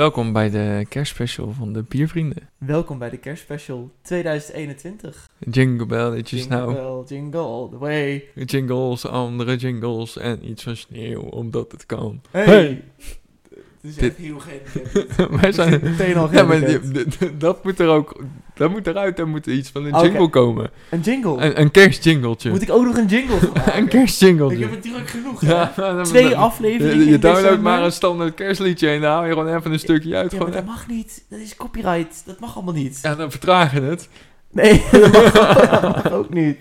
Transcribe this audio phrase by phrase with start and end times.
[0.00, 2.48] Welkom bij de kerstspecial van de Biervrienden.
[2.58, 5.28] Welkom bij de kerstspecial 2021.
[5.38, 6.74] Jingle belletjes Jingle nou.
[6.74, 8.24] bell, jingle all the way.
[8.34, 12.20] Jingles, andere jingles en iets van sneeuw, omdat het kan.
[12.30, 12.44] Hey!
[12.44, 12.84] Hey!
[13.82, 14.60] Het is Dit- echt heel geen.
[15.40, 15.80] Wij zijn...
[15.82, 16.80] meteen al Ja, maar die-
[17.36, 18.22] dat moet er ook...
[18.54, 20.04] Dat moet eruit, er moet iets van een Oké.
[20.04, 20.70] jingle komen.
[20.90, 21.40] Een jingle.
[21.40, 22.50] Een, een kerstjingletje.
[22.50, 23.38] Moet ik ook nog een jingle?
[23.78, 24.56] Een kerstjingletje.
[24.56, 25.40] Ik heb het druk genoeg.
[25.40, 27.70] Ja, dan- Twee dan- afleveringen Je, je in downloadt december.
[27.72, 30.30] maar een standaard kerstliedje en dan haal je gewoon even een stukje uit.
[30.32, 31.24] Ja, maar gewoon dat mag niet.
[31.28, 32.22] Dat is copyright.
[32.26, 32.98] Dat mag allemaal niet.
[33.02, 34.08] Ja, dan vertragen het.
[34.50, 36.58] Nee, dat mag, dat mag ook niet.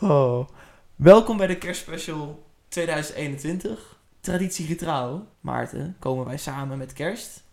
[0.00, 0.48] Oh.
[0.96, 3.93] Welkom bij de kerstspecial 2021.
[4.24, 7.44] Traditiegetrouw, Maarten, komen wij samen met kerst.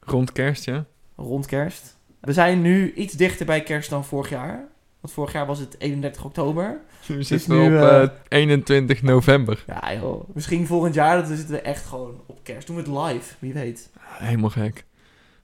[0.00, 0.84] Rond kerst, ja.
[1.16, 1.96] Rond kerst.
[2.20, 4.68] We zijn nu iets dichter bij kerst dan vorig jaar.
[5.00, 6.80] Want vorig jaar was het 31 oktober.
[7.06, 9.64] We is zitten nu, op eh, eh, 21 november.
[9.66, 12.66] Ja joh, misschien volgend jaar dan zitten we echt gewoon op kerst.
[12.66, 13.90] Doen we het live, wie weet.
[13.98, 14.84] Helemaal gek.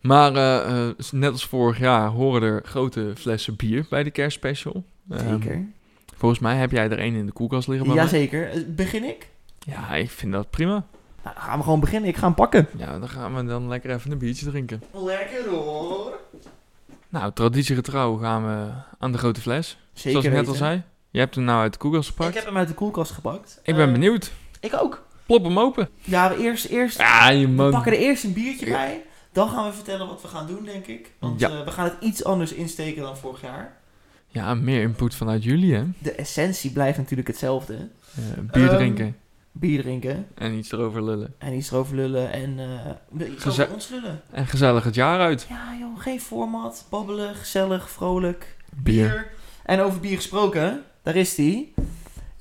[0.01, 4.85] Maar eh, eh, net als vorig jaar horen er grote flessen bier bij de kerstspecial.
[5.11, 5.67] Ehm, Zeker.
[6.17, 7.93] volgens mij heb jij er één in de koelkast liggen.
[7.93, 8.51] Jazeker.
[8.51, 9.30] Eh, Begin ik?
[9.67, 10.85] Ja, ik vind dat prima.
[11.23, 12.09] Nou, dan gaan we gewoon beginnen.
[12.09, 12.69] Ik ga hem pakken.
[12.77, 14.83] Ja, dan gaan we dan lekker even een biertje drinken.
[14.93, 16.19] Lekker hoor.
[17.09, 19.79] Nou, traditiegetrouw gaan we aan de grote fles.
[19.93, 20.67] Zeker Zoals ik net al weten.
[20.67, 20.83] zei.
[21.11, 22.29] Je hebt hem nou uit de koelkast gepakt.
[22.29, 23.61] Ik heb hem uit de koelkast gepakt.
[23.63, 24.33] Ik ben Eh, benieuwd.
[24.61, 25.05] Ik ook.
[25.27, 25.89] Plop hem open.
[26.01, 27.71] Ja, we eerst, eerst Ja, je we man.
[27.71, 28.73] pakken er eerst een biertje Ja.
[28.73, 29.03] bij.
[29.33, 31.13] Dan gaan we vertellen wat we gaan doen, denk ik.
[31.19, 31.49] Want Ja.
[31.51, 33.77] eh, we gaan het iets anders insteken dan vorig jaar.
[34.27, 35.85] Ja, meer input vanuit jullie, hè.
[35.99, 37.75] De essentie blijft natuurlijk hetzelfde.
[37.75, 38.23] Eh,
[38.53, 39.17] bier Ehm, drinken
[39.53, 41.35] Bier drinken en iets erover lullen.
[41.39, 44.21] en iets erover lullen en eh iets Geze- over ons lullen.
[44.31, 45.47] En gezellig het jaar uit.
[45.49, 46.87] Ja joh, geen format.
[46.91, 48.57] Babbelen, gezellig, vrolijk.
[48.75, 49.31] Bier.
[49.65, 51.75] En over bier gesproken, daar is die.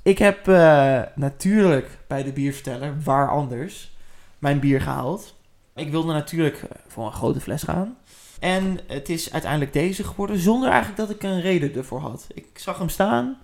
[0.04, 3.92] Ik heb eh, natuurlijk bij de bierverteller, waar anders,
[4.40, 5.36] mijn bier gehaald.
[5.76, 7.98] Ik wilde natuurlijk eh, voor een grote fles gaan.
[8.40, 12.28] En het is uiteindelijk deze geworden, zonder eigenlijk dat ik een reden ervoor had.
[12.34, 13.38] Ik zag hem staan.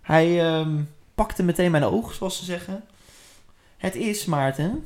[0.00, 0.76] Hij ehm,
[1.14, 2.82] pakte meteen mijn oog, zoals ze zeggen.
[3.80, 4.84] Het is, Maarten,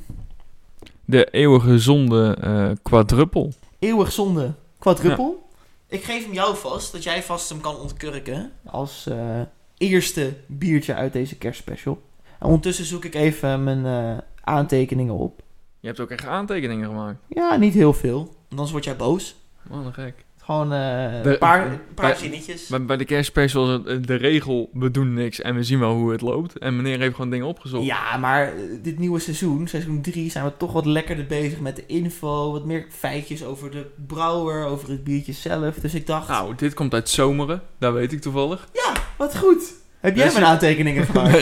[1.05, 3.53] De eeuwige zonde eh quadruppel.
[3.79, 5.49] eeuwig zonde quadruppel.
[5.89, 8.53] Ik geef hem jou vast, dat jij vast hem kan ontkurken.
[8.65, 9.41] Als eh,
[9.77, 12.03] eerste biertje uit deze kerstspecial.
[12.39, 15.43] En ondertussen zoek ik even mijn eh, aantekeningen op.
[15.81, 17.19] Je hebt ook echt aantekeningen gemaakt.
[17.29, 18.35] Ja, niet heel veel.
[18.51, 19.37] Anders word jij boos.
[19.71, 20.25] Man, gek.
[20.45, 22.67] Gewoon eh, een paar, paar bij- zinnetjes.
[22.67, 25.79] Bij, bij de kerstspecial is het, eh, de regel, we doen niks en we zien
[25.79, 26.59] wel hoe het loopt.
[26.59, 27.85] En meneer heeft gewoon dingen opgezocht.
[27.87, 28.53] Ja, maar eh,
[28.83, 32.53] dit nieuwe seizoen, seizoen 3, zijn we toch wat lekkerder bezig met de info.
[32.53, 35.75] Wat meer feitjes over de brouwer, over het biertje zelf.
[35.75, 38.69] Dus ik dacht, Nou, dit komt uit Zomeren, dat weet ik toevallig.
[38.73, 39.73] ja, wat goed.
[40.01, 41.33] Heb jij Dus- mijn aantekekeningen gemaakt?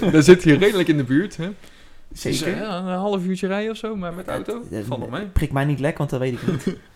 [0.00, 1.36] Nee, dat zit hier redelijk in de buurt.
[1.36, 1.48] Hè?
[2.08, 2.56] Dus, Zeker.
[2.56, 4.62] ja, een half uurtje rijden of zo, maar met de auto.
[4.86, 5.24] Valt wel mee.
[5.26, 6.76] Prik mij niet lek, want dat weet ik niet.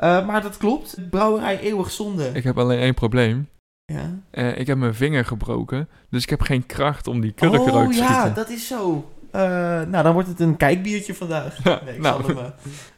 [0.00, 1.10] Eh, maar dat klopt.
[1.10, 2.30] Brouwerij Eeuwig Zonde.
[2.32, 3.48] Ik heb alleen één probleem.
[3.84, 4.18] Ja.
[4.30, 7.68] Eh, ik heb mijn vinger gebroken, dus ik heb geen kracht om die kurk oh
[7.68, 8.34] eruit te ja, schieten.
[8.34, 9.10] dat is zo.
[9.30, 9.40] Eh,
[9.82, 11.64] nou, dan wordt het een kijkbiertje vandaag.
[11.64, 12.22] Ja, Nee, ik, nou.
[12.24, 12.52] zal hem,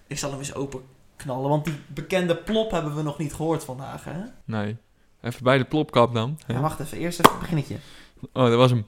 [0.07, 0.81] ik zal hem eens open
[1.17, 4.05] knallen, want die bekende plop hebben we nog niet gehoord vandaag.
[4.05, 4.21] Hè?
[4.45, 4.77] Nee.
[5.21, 6.39] Even bij de plopkap dan.
[6.47, 7.77] Ja, wacht even, eerst even een beginnetje.
[8.33, 8.87] Oh, dat was hem.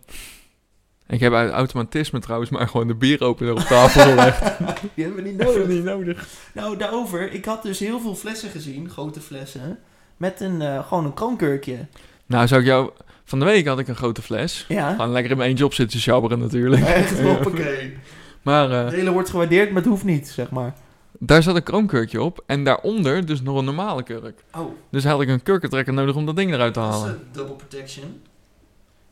[1.08, 4.58] Ik heb uit automatisme trouwens maar gewoon de bieropener op tafel gelegd.
[4.94, 5.66] Die hebben we niet nodig.
[5.66, 6.26] niet nodig.
[6.54, 7.32] Nou, daarover.
[7.32, 9.78] Ik had dus heel veel flessen gezien, grote flessen,
[10.16, 11.86] met een, eh, gewoon een kroonkurkje.
[12.26, 12.90] Nou, zou ik jou...
[13.24, 14.64] Van de week had ik een grote fles.
[14.68, 16.82] Ja, Gewoon lekker in mijn eentje op zitten sjabberen natuurlijk.
[16.82, 17.96] echt hoppakee.
[18.42, 20.74] Maar eh, De hele wordt gewaardeerd, maar het hoeft niet, zeg maar.
[21.18, 22.42] daar zat een kroonkurkje op.
[22.46, 24.44] En daaronder dus nog een normale kurk.
[24.56, 27.14] Oh, Dus had ik een kurkentrekker nodig om dat ding eruit te dat is halen.
[27.14, 28.20] een double protection.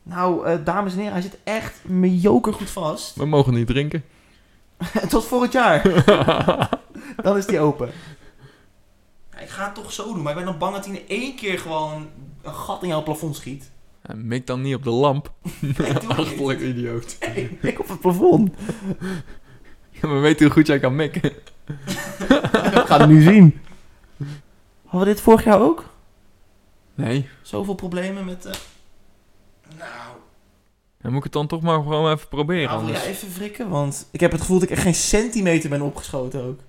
[0.03, 3.15] Nou, eh, dames en heren, hij zit echt mediocre goed vast.
[3.15, 4.03] We mogen niet drinken.
[5.09, 5.81] Tot volgend jaar.
[7.23, 7.91] Dan is die open.
[9.31, 11.07] Ja, Ik ga het toch zo doen, maar ik ben dan bang dat hij in
[11.07, 12.07] één keer gewoon
[12.41, 13.71] een gat in jouw plafond schiet.
[14.01, 15.31] En mik dan niet op de lamp.
[16.07, 17.17] Achterlijk idioot.
[17.19, 18.53] Nee, ik op het plafond.
[19.89, 21.23] Ja, maar weet je hoe goed jij kan mikken?
[21.23, 23.61] Ik ga het nu zien.
[24.85, 25.85] Hadden we dit vorig jaar ook?
[26.95, 27.29] Nee.
[27.41, 28.45] Zoveel problemen met...
[28.45, 28.53] eh
[31.03, 32.67] Dan moet ik het dan toch maar gewoon even proberen.
[32.67, 33.01] nou anders.
[33.03, 33.69] jij even wrikken?
[33.69, 36.59] Want ik heb het gevoel dat ik echt geen centimeter ben opgeschoten ook.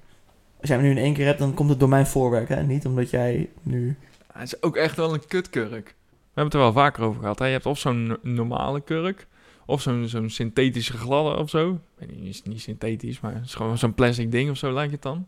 [0.61, 2.63] Als jij hem nu in één keer hebt, dan komt het door mijn voorwerk, hè?
[2.63, 3.97] Niet omdat jij nu...
[4.33, 5.87] Het is ook echt wel een kutkurk.
[5.87, 7.39] We hebben het er wel vaker over gehad.
[7.39, 7.47] Hè?
[7.47, 9.27] Je hebt of zo'n no- normale kurk,
[9.67, 11.71] of zo'n zo'n synthetische gladde of zo.
[11.71, 14.73] Ik weet niet, is niet synthetisch, maar het is gewoon zo'n plastic ding of zo
[14.73, 15.27] lijkt het dan.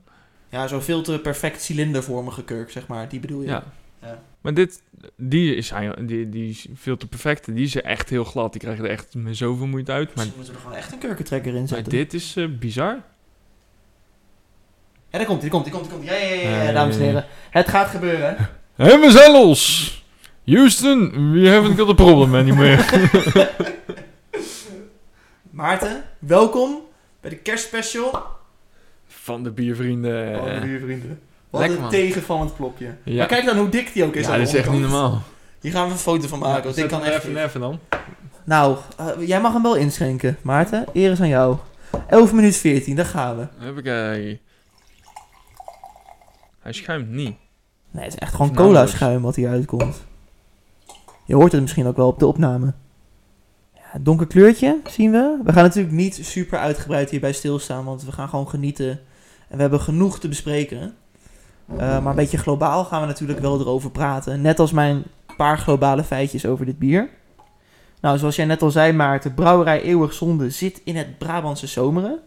[0.49, 3.09] Ja, zo'n te perfect cilindervormige kurk, zeg maar.
[3.09, 3.49] Die bedoel je?
[3.49, 3.65] Ja.
[4.07, 4.23] Ja.
[4.41, 4.83] Maar dit,
[5.17, 7.55] die is, die, die is veel te perfect.
[7.55, 8.53] Die is echt heel glad.
[8.53, 10.15] Die krijgt er echt met zoveel moeite uit.
[10.15, 11.93] Maar, Misschien moeten we er gewoon echt een kurkentrekker in maar zetten.
[11.93, 13.03] dit is eh, bizar.
[15.11, 16.09] Ja, daar komt hij, komt hij, komt hij, komt.
[16.09, 17.25] Ja, ja, ja, ja, Ja, ja, dames en heren.
[17.51, 18.37] Het gaat gebeuren.
[18.77, 19.95] En we zijn los!
[20.47, 22.85] Houston, we haven't got a problem anymore.
[25.51, 26.81] Maarten, welkom
[27.21, 28.27] bij de kerstspecial
[29.07, 30.39] Van de biervrienden.
[30.39, 31.21] van de buurvrienden.
[31.51, 31.93] Wat Lekker, een man.
[31.93, 32.95] tegenvallend plopje.
[33.03, 33.17] Ja.
[33.17, 34.27] Maar kijk dan hoe dik die ook is.
[34.27, 35.03] ja, aan de dat is echt niet onderkant.
[35.03, 35.23] normaal.
[35.61, 37.25] Hier gaan we een foto van maken, want ik kan echt...
[37.25, 37.79] even, even dan.
[38.45, 40.85] Nou, eh, jij mag hem wel inschenken, Maarten.
[40.93, 41.57] Eer is aan jou.
[42.09, 43.47] 11 minuut 14, daar gaan we.
[43.59, 44.41] Heb ik hij.
[46.61, 47.37] Hij schuimt niet.
[47.91, 48.91] Nee, het is echt gewoon nauwelijks.
[48.91, 50.05] cola schuim wat hier uitkomt.
[51.25, 52.73] Je hoort het misschien ook wel op de opname.
[53.75, 55.39] Ja, donker kleurtje, zien we.
[55.45, 58.89] We gaan natuurlijk niet super uitgebreid hierbij stilstaan, want we gaan gewoon genieten.
[59.49, 60.95] En we hebben genoeg te bespreken.
[61.71, 64.41] Eh, maar een beetje globaal gaan we natuurlijk wel erover praten.
[64.41, 65.03] Net als mijn
[65.37, 67.09] paar globale feitjes over dit bier.
[68.01, 72.19] Nou, zoals jij net al zei, Maarten, Brouwerij Eeuwig Zonde zit in het Brabantse Zomeren.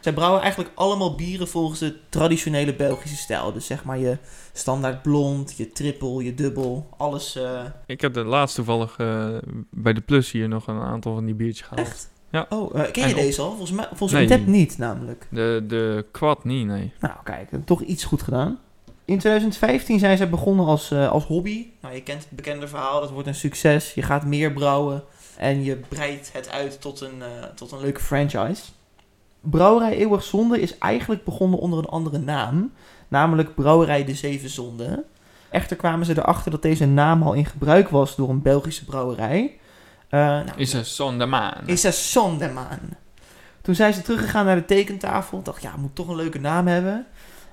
[0.00, 3.52] Zij brouwen eigenlijk allemaal bieren volgens de traditionele Belgische stijl.
[3.52, 4.16] Dus zeg maar je
[4.52, 9.28] standaard blond, je triple, je dubbel, alles eh, Ik heb de laatst toevallig eh,
[9.70, 11.86] bij de Plus hier nog een aantal van die biertjes gehaald.
[11.88, 12.10] echt.
[12.30, 12.46] Ja.
[12.48, 13.48] Oh, ken je En op- deze al?
[13.48, 14.28] Volgens mij, volgens Nee.
[14.28, 15.26] mij niet namelijk.
[15.30, 16.92] De, de quad niet, nee.
[17.00, 18.58] Nou, kijk, toch iets goed gedaan.
[19.06, 21.66] In 2015 zijn zij begonnen als, eh, als hobby.
[21.80, 23.94] Nou, je kent het bekende verhaal, dat wordt een succes.
[23.94, 25.02] Je gaat meer brouwen
[25.36, 28.62] en je breidt het uit tot een, eh, tot een leuke franchise.
[29.40, 32.72] Brouwerij Eeuwig Zonde is eigenlijk begonnen onder een andere naam.
[33.08, 35.04] Namelijk Brouwerij de Zeven Zonden.
[35.50, 39.56] Echter kwamen ze erachter dat deze naam al in gebruik was door een Belgische brouwerij.
[40.08, 41.62] Eh, nou, Is een zondermaan.
[41.66, 42.78] is er Sonderman.
[43.62, 45.42] Toen zijn ze teruggegaan naar de tekentafel.
[45.42, 47.06] Dacht, ja, moet toch een leuke naam hebben.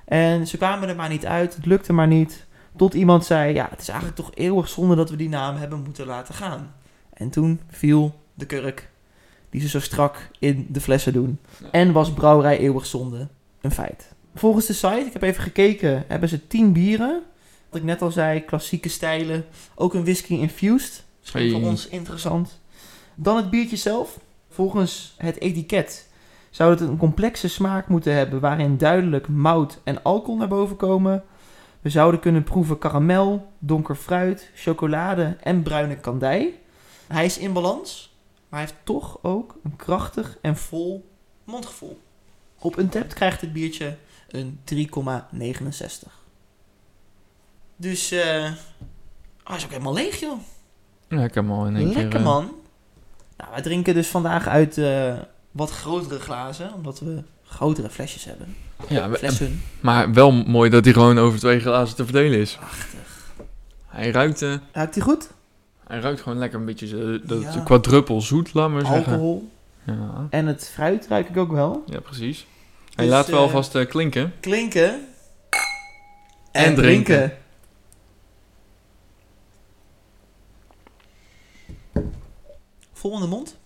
[0.06, 1.56] En ze kwamen er maar niet uit.
[1.56, 2.46] Het lukte maar niet.
[2.76, 5.84] Tot iemand zei, ja, het is eigenlijk toch eeuwig zonde dat we die naam hebben
[5.84, 6.74] moeten laten gaan.
[7.14, 8.90] En toen viel de kurk
[9.50, 11.40] die ze zo strak in de flessen doen.
[11.72, 13.28] En was brouwerij eeuwig zonde
[13.62, 14.12] een feit.
[14.36, 17.22] Volgens de site, ik heb even gekeken, hebben ze 10 bieren.
[17.70, 19.46] Wat ik net al zei, klassieke stijlen.
[19.76, 21.04] Ook een whisky infused.
[21.20, 22.60] Misschien voor ons interessant.
[23.16, 24.20] Dan het biertje zelf.
[24.50, 26.08] Volgens het etiket
[26.54, 31.24] zou het een complexe smaak moeten hebben waarin duidelijk mout en alcohol naar boven komen.
[31.82, 36.60] We zouden kunnen proeven karamel, donker fruit, chocolade en bruine kandij.
[37.08, 38.16] Hij is in balans,
[38.50, 41.10] maar hij heeft toch ook een krachtig en vol
[41.44, 42.00] mondgevoel.
[42.60, 43.98] Op Untapped krijgt het biertje
[44.30, 44.78] een 3,69.
[47.76, 48.52] Dus, eh oh,
[49.44, 50.40] hij is ook helemaal leeg, joh.
[51.08, 52.22] Hem al in één Lekker keer...
[52.22, 52.52] man.
[53.38, 55.18] Nou, wij drinken dus vandaag uit eh,
[55.54, 58.56] wat grotere glazen, omdat we grotere flesjes hebben.
[58.88, 59.62] ja, Flessen.
[59.82, 62.56] maar wel mooi dat hij gewoon over twee glazen te verdelen is.
[62.56, 63.00] Prachtig.
[63.88, 65.30] Hij ruikt, eh, Ruikt hij goed?
[65.88, 67.60] hij ruikt gewoon lekker een beetje zo- dat Ja.
[67.60, 68.98] quadruppel zoet, laat maar zeggen.
[69.14, 69.52] Alcohol.
[69.86, 71.84] Ja, En het fruit ruik ik ook wel.
[71.88, 72.46] ja, precies.
[72.96, 74.34] Hij Dus, laat wel eh, alvast eh, klinken.
[74.40, 75.08] Klinken.
[76.52, 77.38] En drinken.
[82.94, 83.58] Vol in de mond.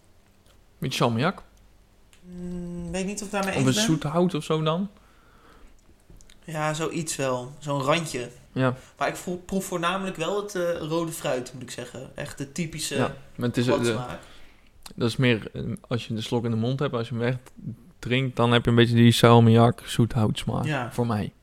[0.77, 1.43] Beetje salmiak.
[2.91, 3.73] Weet niet of ik daarmee Of een ben.
[3.73, 4.89] zoet hout of zo dan.
[6.43, 7.51] Ja, zoiets wel.
[7.59, 8.29] Zo'n randje.
[8.51, 12.09] Ja, Maar ik voel, proef voornamelijk wel het eh, rode fruit, moet ik zeggen.
[12.15, 13.15] Echt de typische ja.
[13.35, 13.97] maar het is, eh, de-
[14.95, 17.23] dat is meer eh, als je de slok in de mond hebt, als je hem
[17.23, 17.51] echt
[17.99, 20.65] drinkt, dan heb je een beetje die salmiak, zoet hout smaak.
[20.65, 20.91] Ja.
[20.91, 21.33] Voor mij.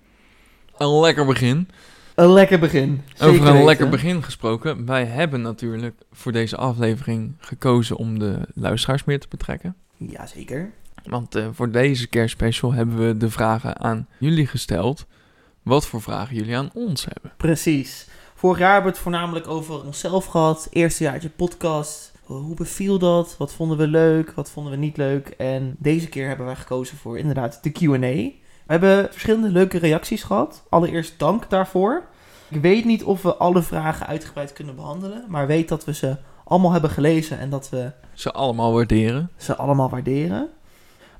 [0.79, 1.69] Een lekker begin.
[2.15, 3.03] Een lekker begin.
[3.09, 3.65] Zeker Over een weten.
[3.67, 4.87] lekker begin gesproken.
[4.87, 9.77] Wij hebben natuurlijk voor deze aflevering gekozen om de luisteraars meer te betrekken.
[9.97, 10.73] Jazeker.
[11.05, 15.07] Want eh, voor deze kerstspecial hebben we de vragen aan jullie gesteld.
[15.63, 17.33] Wat voor vragen jullie aan ons hebben.
[17.37, 18.09] Precies.
[18.35, 20.69] Vorig jaar hebben we het voornamelijk over onszelf gehad.
[20.71, 22.13] Eerste jaartje podcast.
[22.25, 23.35] Hoe beviel dat?
[23.39, 24.33] Wat vonden we leuk?
[24.33, 25.29] Wat vonden we niet leuk?
[25.29, 27.97] En deze keer hebben wij gekozen voor inderdaad de Q&A.
[27.99, 28.33] We
[28.67, 30.63] hebben verschillende leuke reacties gehad.
[30.69, 32.05] Allereerst dank daarvoor.
[32.49, 35.25] Ik weet niet of we alle vragen uitgebreid kunnen behandelen.
[35.29, 39.31] Maar weet dat we ze allemaal hebben gelezen en dat we Ze allemaal waarderen.
[39.37, 40.49] ze allemaal waarderen.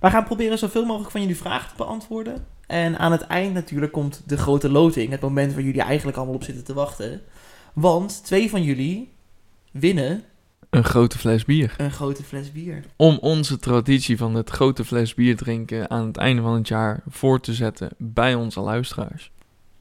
[0.05, 2.47] Wij gaan proberen zoveel mogelijk van jullie vragen te beantwoorden.
[2.67, 5.11] En aan het eind natuurlijk komt de grote loting.
[5.11, 7.21] Het moment waar jullie eigenlijk allemaal op zitten te wachten.
[7.73, 9.13] Want twee van jullie
[9.73, 10.25] winnen
[10.71, 11.75] Een grote fles bier.
[11.77, 12.85] een grote fles bier.
[12.97, 17.03] Om onze traditie van het grote fles bier drinken aan het einde van het jaar
[17.09, 19.31] voor te zetten bij onze luisteraars.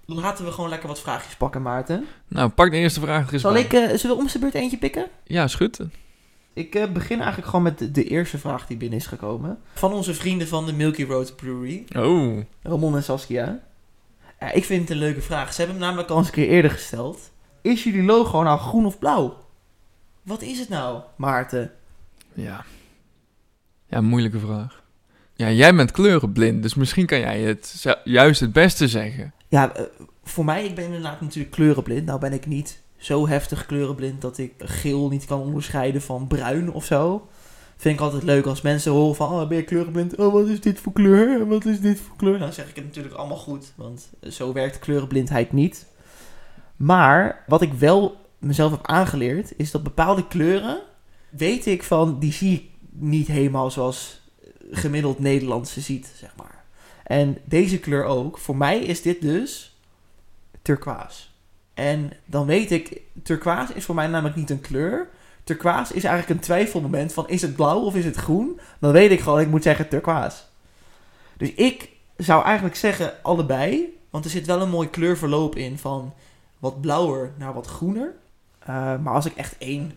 [0.06, 2.06] Laten we gewoon lekker wat vraagjes pakken, Maarten.
[2.28, 3.62] Nou, pak de eerste vraag Zal bij.
[3.62, 5.08] ik, eh, zullen we om zijn beurt eentje pikken?
[5.24, 5.80] Ja, schut.
[6.54, 9.60] Ik eh, begin eigenlijk gewoon met de, eerste vraag die binnen is gekomen.
[9.74, 11.86] Van onze vrienden van de Milky Road Brewery.
[11.96, 12.38] Oh.
[12.62, 13.60] Ramon en Saskia.
[14.40, 15.54] Ja, ik vind het een leuke vraag.
[15.54, 17.32] Ze hebben hem namelijk al eens een keer eerder gesteld.
[17.62, 19.38] Is jullie logo nou groen of blauw?
[20.24, 21.72] Wat is het nou, Maarten?
[22.34, 22.66] Ja.
[23.88, 24.84] Ja, moeilijke vraag.
[25.36, 29.34] Ja, jij bent kleurenblind, dus misschien kan jij het juist het beste zeggen.
[29.48, 29.84] Ja, eh,
[30.24, 32.06] voor mij, ik ben inderdaad natuurlijk kleurenblind.
[32.06, 36.72] Nou ben ik niet zo heftig kleurenblind dat ik geel niet kan onderscheiden van bruin
[36.72, 37.28] of zo.
[37.78, 40.16] Vind ik altijd leuk als mensen horen van, oh ben je kleurenblind?
[40.16, 41.48] Oh wat is dit voor kleur?
[41.48, 42.40] Wat is dit voor kleur?
[42.40, 45.86] Dan zeg ik het natuurlijk allemaal goed, want zo werkt kleurenblindheid niet.
[46.76, 50.82] Maar wat ik wel mezelf heb aangeleerd, is dat bepaalde kleuren,
[51.30, 54.22] weet ik van, die zie ik niet helemaal zoals
[54.72, 56.64] gemiddeld Nederlandse ziet, zeg maar.
[57.04, 58.38] En deze kleur ook.
[58.38, 59.78] Voor mij is dit dus
[60.62, 61.33] turquoise.
[61.74, 65.08] En dan weet ik, turquoise is voor mij namelijk niet een kleur.
[65.44, 68.60] Turquoise is eigenlijk een twijfelmoment van is het blauw of is het groen?
[68.80, 70.38] Dan weet ik gewoon, ik moet zeggen turquoise.
[71.38, 73.98] Dus ik zou eigenlijk zeggen allebei.
[74.10, 76.14] Want er zit wel een mooi kleurverloop in van
[76.60, 78.14] wat blauwer naar wat groener.
[78.60, 79.92] Eh, maar als ik echt één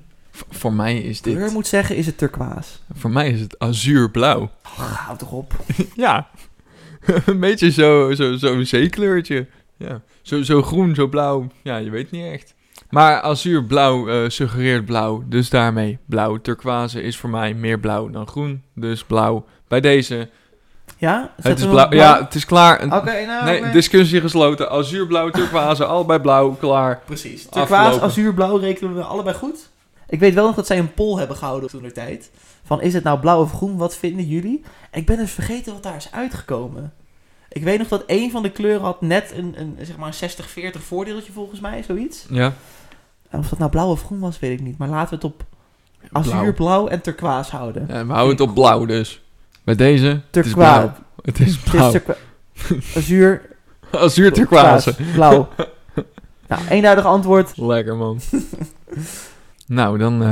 [0.51, 1.35] voor mij is dit...
[1.35, 2.71] kleur moet zeggen, is het turquoise.
[2.93, 4.51] Voor mij is het azuurblauw.
[4.65, 5.55] Oh, houd toch op.
[5.95, 6.29] Ja.
[7.27, 9.47] een beetje zo, zo, zo'n zeekleurtje.
[9.77, 10.01] Ja.
[10.23, 11.47] Zo, zo groen, zo blauw.
[11.63, 12.55] Ja, je weet niet echt.
[12.91, 15.23] Maar azuurblauw eh suggereert blauw.
[15.27, 16.37] Dus daarmee blauw.
[16.41, 18.63] Turquoise is voor mij meer blauw dan groen.
[18.75, 19.45] Dus blauw.
[19.69, 20.29] Bij deze.
[20.99, 21.35] Ja?
[21.43, 21.93] Het is blauw.
[21.93, 22.85] Ja, het is klaar.
[22.85, 23.45] Oké, nou...
[23.45, 24.71] nee, discussie gesloten.
[24.71, 26.51] Azuurblauw, turquoise, allebei blauw.
[26.51, 27.01] Klaar.
[27.05, 27.47] Precies.
[27.47, 29.69] Turquoise, azuurblauw rekenen we allebei goed.
[30.09, 32.31] Ik weet wel nog dat zij een poll hebben gehouden toen de tijd.
[32.65, 33.77] Van is het nou blauw of groen?
[33.77, 34.63] Wat vinden jullie?
[34.91, 36.93] En ik ben dus vergeten wat daar is uitgekomen.
[37.57, 40.31] Ik weet nog dat één van de kleuren had net een, een, zeg maar een
[40.75, 42.27] 60-40 voordeeltje volgens mij, zoiets.
[42.31, 42.53] Ja.
[43.31, 44.79] En of dat nou blauw of groen was, weet ik niet.
[44.79, 45.45] Maar laten we het op
[46.11, 46.23] Blauw.
[46.25, 47.87] azuurblauw en turquoise houden.
[47.89, 49.23] Ja, we houden het op blauw dus.
[49.65, 50.07] Bij deze.
[50.07, 50.81] Het is Turquoise.
[50.81, 50.93] blauw.
[51.23, 51.93] Het is blauw.
[52.97, 53.43] Azuur,
[53.91, 54.95] Azuur turquoise.
[55.15, 55.49] blauw.
[56.49, 57.57] nou, eenduidig antwoord.
[57.57, 58.21] Lekker man.
[59.67, 60.29] nou, dan eh,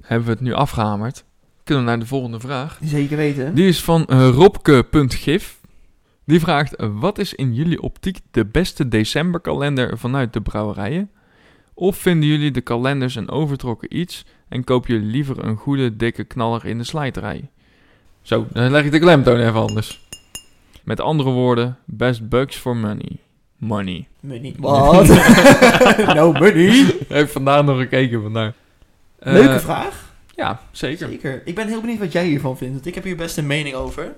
[0.00, 1.24] hebben we het nu afgehamerd.
[1.64, 2.78] Kunnen we naar de volgende vraag.
[2.82, 3.54] Zeker weten.
[3.54, 5.55] Die is van eh, Robke.gif.
[6.26, 11.10] Die vraagt: eh, Wat is in jullie optiek de beste decemberkalender vanuit de brouwerijen?
[11.74, 16.24] Of vinden jullie de kalenders een overtrokken iets en kopen jullie liever een goede, dikke
[16.24, 17.50] knaller in de slijterij?
[18.22, 20.08] Zo, dan leg ik de klemtoon even anders.
[20.84, 23.18] Met andere woorden, best bucks for money.
[23.56, 24.08] Money.
[24.20, 24.54] Money.
[24.60, 25.06] Wat?
[26.14, 26.96] no money.
[27.08, 28.54] Heb vandaag nog gekeken vandaar.
[29.18, 30.14] Eh, Leuke vraag.
[30.34, 31.08] Ja, zeker.
[31.08, 31.42] Zeker.
[31.44, 32.74] Ik ben heel benieuwd wat jij hiervan vindt.
[32.74, 34.14] Want ik heb hier best een mening over.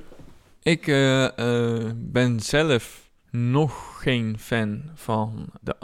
[0.63, 5.77] Ik eh, eh, ben zelf nog geen fan van de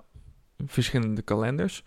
[0.67, 1.85] verschillende kalenders.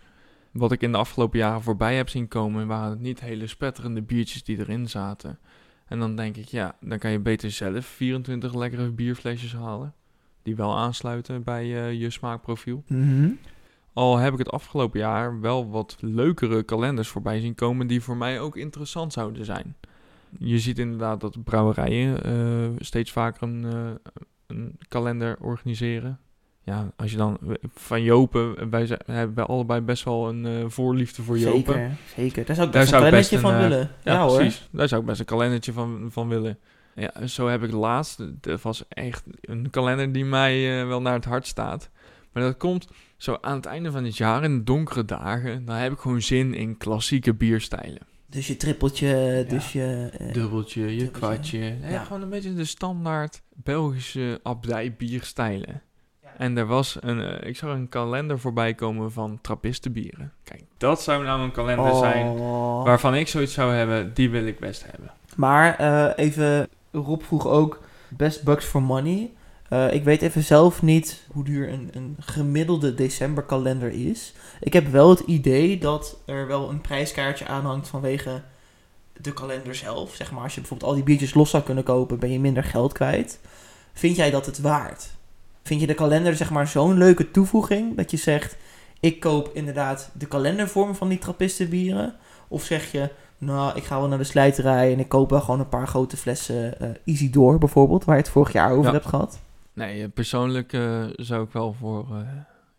[0.52, 4.02] Wat ik in de afgelopen jaren voorbij heb zien komen, waren het niet hele spetterende
[4.02, 5.38] biertjes die erin zaten.
[5.86, 9.94] En dan denk ik, ja, dan kan je beter zelf 24 lekkere bierflesjes halen.
[10.42, 12.82] Die wel aansluiten bij eh, je smaakprofiel.
[12.86, 13.30] Mhm.
[13.92, 18.16] Al heb ik het afgelopen jaar wel wat leukere kalenders voorbij zien komen die voor
[18.16, 19.76] mij ook interessant zouden zijn.
[20.38, 22.32] Je ziet inderdaad dat brouwerijen eh,
[22.78, 24.12] steeds vaker een, eh,
[24.46, 26.18] een kalender organiseren.
[26.62, 27.38] Ja, als je dan
[27.74, 31.74] van Jopen, wij zijn- hebben allebei best wel een eh, voorliefde voor Jopen.
[31.74, 32.44] Zeker, zeker.
[32.44, 33.90] Daar zou ik Daar best een kalendertje van willen.
[34.04, 34.36] Ja, Ja, hoor.
[34.36, 34.68] precies.
[34.72, 36.58] Daar zou ik best een kalendertje van, van willen.
[36.94, 38.22] Ja, zo heb ik laatst.
[38.40, 41.90] Dat was echt een kalender die mij wel naar het hart staat.
[42.32, 45.64] Maar dat komt zo aan het einde van het jaar, in de donkere dagen.
[45.64, 48.02] Dan heb ik gewoon zin in klassieke bierstijlen.
[48.30, 50.08] Dus je trippeltje, dus je...
[50.18, 51.10] eh, Dubbeltje, je dubbeltje.
[51.10, 51.58] kwartje.
[51.58, 52.04] Ja, Ja.
[52.04, 55.82] gewoon een beetje de standaard Belgische abdij bierstijlen.
[56.36, 60.32] En er was een, eh, ik zag een kalender voorbij komen van trappistenbieren.
[60.44, 62.84] Kijk, dat zou nou een kalender zijn oh.
[62.84, 65.10] waarvan ik zoiets zou hebben, die wil ik best hebben.
[65.36, 69.30] Maar eh, even, Rob vroeg ook, best bucks for money.
[69.68, 74.32] Eh, ik weet even zelf niet hoe duur een, een gemiddelde decemberkalender is.
[74.60, 78.42] Ik heb wel het idee dat er wel een prijskaartje aanhangt vanwege
[79.20, 80.14] de kalender zelf.
[80.14, 82.64] Zeg maar, als je bijvoorbeeld al die biertjes los zou kunnen kopen, ben je minder
[82.64, 83.40] geld kwijt.
[83.92, 85.08] Vind jij dat het waard?
[85.62, 88.56] Vind je de kalender zeg maar zo'n leuke toevoeging dat je zegt,
[89.00, 92.14] ik koop inderdaad de kalendervorm van die trappistenbieren?
[92.48, 93.08] Of zeg je,
[93.38, 96.16] nou, ik ga wel naar de slijterij en ik koop wel gewoon een paar grote
[96.16, 98.92] flessen eh Easy Door bijvoorbeeld, waar je het vorig jaar over Ja.
[98.92, 99.38] hebt gehad.
[99.78, 102.28] Nee, eh, persoonlijk eh, zou ik wel voor eh,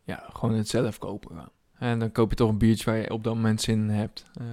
[0.04, 1.50] ja, gewoon het zelf kopen gaan.
[1.80, 4.24] En dan koop je toch een biertje waar je op dat moment zin in hebt.
[4.40, 4.46] Eh,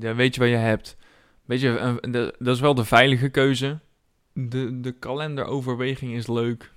[0.00, 0.96] ja, weet je wat je hebt.
[1.44, 3.78] Weet je, de- dat is wel de veilige keuze.
[4.32, 6.70] De, de kalenderoverweging is leuk.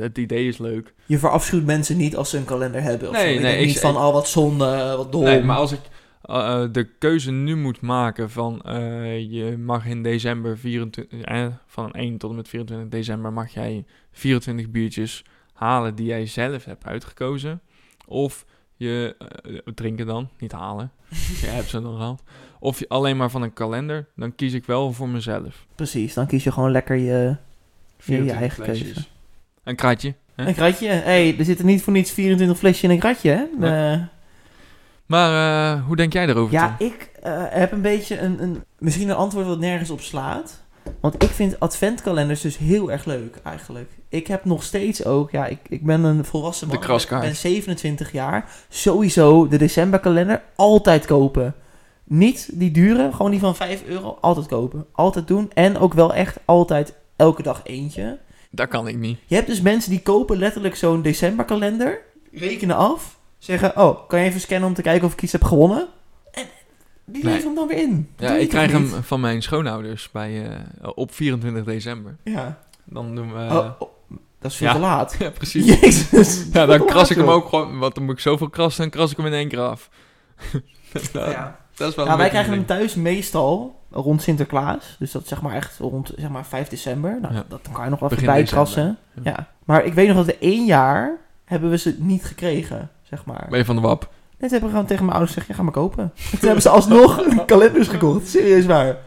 [0.00, 0.94] Het idee is leuk.
[1.06, 3.08] Je verafschuwt mensen niet als ze een kalender hebben.
[3.08, 3.42] Of Nee, zo.
[3.42, 5.22] Nee, ik- niet van, ik- oh wat zonde, wat dom.
[5.22, 5.80] Nee, maar als ik
[6.22, 11.46] eh, eh, de keuze nu moet maken van eh, je mag in december 24, eh,
[11.66, 16.64] van 1 tot en met 24 december mag jij 24 biertjes halen die jij zelf
[16.64, 17.60] hebt uitgekozen.
[18.06, 18.44] Of
[18.76, 19.16] je
[19.74, 20.92] drinken dan, niet halen.
[21.40, 22.22] je hebt ze dan gehaald.
[22.58, 25.66] Of je alleen maar van een kalender, dan kies ik wel voor mezelf.
[25.74, 27.36] Precies, dan kies je gewoon lekker je, je, je
[27.98, 28.92] 24 eigen flesjes.
[28.92, 29.08] keuze.
[29.64, 30.14] Een kratje.
[30.34, 30.46] hè?
[30.46, 30.88] Een kratje.
[30.88, 33.44] Hé, hey, er zitten niet voor niets 24 flesjes in een kratje, hè?
[33.58, 34.06] Nee.
[35.10, 36.52] Maar eh, hoe denk jij daarover?
[36.52, 36.86] ja, Tom?
[36.86, 38.64] ik eh, heb een beetje een, een...
[38.78, 40.62] Misschien een antwoord wat nergens op slaat.
[41.00, 43.90] Want ik vind adventkalenders dus heel erg leuk, eigenlijk.
[44.08, 45.30] Ik heb nog steeds ook...
[45.30, 46.76] Ja, ik, ik ben een volwassen man.
[46.76, 47.22] De kraskaart.
[47.22, 48.50] Ik ben 27 jaar.
[48.68, 51.54] Sowieso de decemberkalender altijd kopen.
[52.04, 54.18] Niet die dure, gewoon die van 5 euro.
[54.20, 54.86] Altijd kopen.
[54.92, 55.50] Altijd doen.
[55.54, 58.18] En ook wel echt altijd elke dag eentje.
[58.50, 59.18] Dat kan ik niet.
[59.26, 62.00] Je hebt dus mensen die kopen letterlijk zo'n decemberkalender,
[62.32, 65.44] rekenen af, zeggen, oh, kan je even scannen om te kijken of ik iets heb
[65.44, 65.88] gewonnen?
[66.32, 66.44] En
[67.04, 67.32] die Nee.
[67.32, 68.10] leveren hem dan weer in.
[68.16, 70.44] Ja, ik krijg hem van mijn schoonouders bij,
[70.82, 72.16] eh, op 24 december.
[72.24, 72.58] Ja.
[72.84, 73.38] Dan doen we...
[73.38, 73.88] Oh, oh,
[74.40, 74.72] dat is veel ja.
[74.72, 75.16] te laat.
[75.18, 75.80] ja, precies.
[75.80, 76.44] Jezus.
[76.52, 77.34] Ja, dan kras laat, ik hem joh.
[77.34, 77.78] ook gewoon...
[77.78, 79.90] Want dan moet ik zoveel krassen, dan kras ik hem in één keer af.
[81.12, 81.58] Nou, Ja.
[81.74, 84.96] Dat is wel Ja, een wij krijgen hem thuis meestal rond Sinterklaas.
[84.98, 87.18] Dus dat is zeg maar echt rond zeg maar 5 december.
[87.20, 87.44] Nou, Ja.
[87.48, 88.98] dat kan je nog wel even bijkrassen.
[89.22, 89.48] Ja.
[89.64, 93.46] Maar ik weet nog dat we één jaar hebben we ze niet gekregen, zeg maar.
[93.48, 94.10] Ben je van de WAP?
[94.38, 96.12] Net hebben we gewoon tegen mijn ouders gezegd, ja, ga maar kopen.
[96.30, 98.28] Toen hebben ze alsnog kalenders gekocht.
[98.28, 98.98] Serieus waar.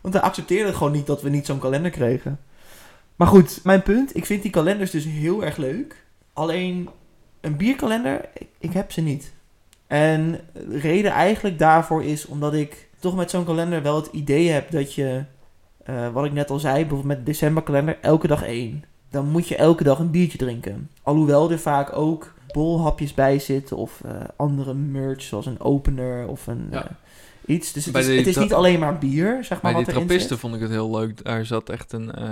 [0.00, 2.40] Want hij accepteerde gewoon niet dat we niet zo'n kalender kregen.
[3.16, 4.16] Maar goed, mijn punt.
[4.16, 6.04] Ik vind die kalenders dus heel erg leuk.
[6.32, 6.88] Alleen
[7.40, 9.32] een bierkalender, ik, ik heb ze niet.
[9.86, 14.48] En de reden eigenlijk daarvoor is omdat ik toch met zo'n kalender wel het idee
[14.48, 15.24] heb dat je,
[15.84, 18.84] eh, wat ik net al zei, bijvoorbeeld met de decemberkalender, elke dag één.
[19.10, 20.90] Dan moet je elke dag een biertje drinken.
[21.02, 26.46] Alhoewel er vaak ook bolhapjes bij zitten of eh, andere merch zoals een opener of
[26.46, 26.84] een Ja.
[26.84, 26.90] eh,
[27.46, 27.72] iets.
[27.72, 30.54] Dus het is, het is niet alleen maar bier, zeg maar, Bij die trappisten vond
[30.54, 31.24] ik het heel leuk.
[31.24, 32.30] Daar zat echt een, eh,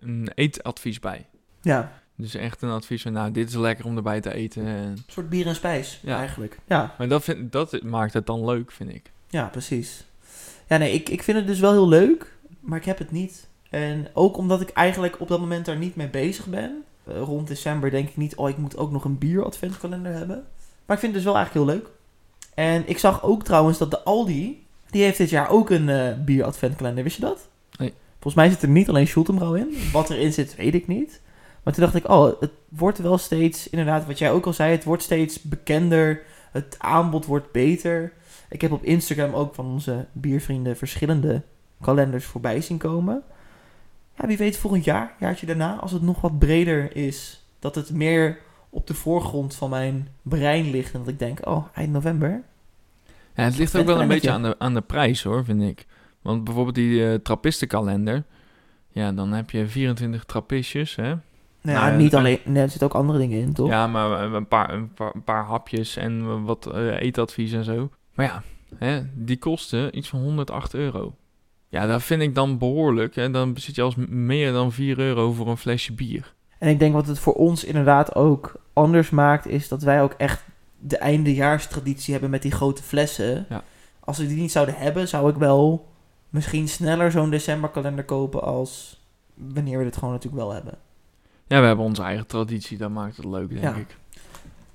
[0.00, 1.26] een eetadvies bij.
[1.62, 4.66] Ja, Dus echt een advies van, nou, dit is lekker om erbij te eten.
[4.66, 6.16] En- een soort bier en spijs Ja.
[6.18, 6.58] eigenlijk.
[6.66, 9.10] Ja, Maar dat, vind, dat maakt het dan leuk, vind ik.
[9.28, 10.04] ja, precies.
[10.68, 13.48] Ja, nee, ik, ik vind het dus wel heel leuk, maar ik heb het niet.
[13.70, 16.82] En ook omdat ik eigenlijk op dat moment daar niet mee bezig ben.
[17.04, 20.44] Eh, rond december denk ik niet, oh, ik moet ook nog een bier adventkalender hebben.
[20.86, 21.90] Maar ik vind het dus wel eigenlijk heel leuk.
[22.54, 26.18] En ik zag ook trouwens dat de Aldi, die heeft dit jaar ook een eh
[26.24, 27.04] bier adventkalender.
[27.04, 27.48] Wist je dat?
[27.78, 27.92] Nee.
[28.12, 29.76] Volgens mij zit er niet alleen Schultenbrouw in.
[29.92, 31.20] Wat erin zit, weet ik niet.
[31.62, 34.72] Maar toen dacht ik, oh, het wordt wel steeds, inderdaad, wat jij ook al zei,
[34.72, 36.22] het wordt steeds bekender.
[36.52, 38.12] Het aanbod wordt beter.
[38.48, 41.42] Ik heb op Instagram ook van onze biervrienden verschillende
[41.80, 43.22] kalenders voorbij zien komen.
[44.20, 47.90] Ja, wie weet volgend jaar, jaartje daarna, als het nog wat breder is, dat het
[47.92, 48.38] meer
[48.70, 50.92] op de voorgrond van mijn brein ligt.
[50.92, 52.42] En dat ik denk, oh, eind november.
[53.34, 55.86] Ja, het ligt ook wel een beetje aan de, aan de prijs, hoor, vind ik.
[56.22, 58.24] Want bijvoorbeeld die eh, trappistenkalender.
[58.92, 61.02] Ja, dan heb je 24 trappistjes, hè.
[61.62, 63.68] Nou, ja, Nou, niet en- alleen, nee, er zitten ook andere dingen in, toch?
[63.68, 67.90] Ja, maar een paar, een paar, een paar hapjes en wat eh, eetadvies en zo.
[68.14, 68.42] Maar ja,
[68.76, 71.14] hè, die kosten iets van 108 euro.
[71.70, 73.14] Ja, dat vind ik dan behoorlijk.
[73.14, 73.30] Hè.
[73.30, 76.34] Dan zit je als meer dan 4 euro voor een flesje bier.
[76.58, 80.12] En ik denk wat het voor ons inderdaad ook anders maakt, is dat wij ook
[80.12, 80.44] echt
[80.78, 83.46] de eindejaarstraditie hebben met die grote flessen.
[83.48, 83.62] Ja.
[84.00, 85.88] Als we die niet zouden hebben, zou ik wel
[86.28, 89.00] misschien sneller zo'n decemberkalender kopen als
[89.34, 90.74] wanneer we dit gewoon natuurlijk wel hebben.
[91.46, 92.78] Ja, we hebben onze eigen traditie.
[92.78, 93.74] Dat maakt het leuk, denk Ja.
[93.74, 93.96] ik.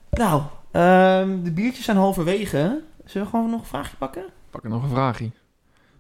[0.10, 2.82] Nou, ehm, de biertjes zijn halverwege.
[3.06, 4.26] Zullen we gewoon nog een vraagje pakken?
[4.50, 5.32] Pak er nog een vraagje.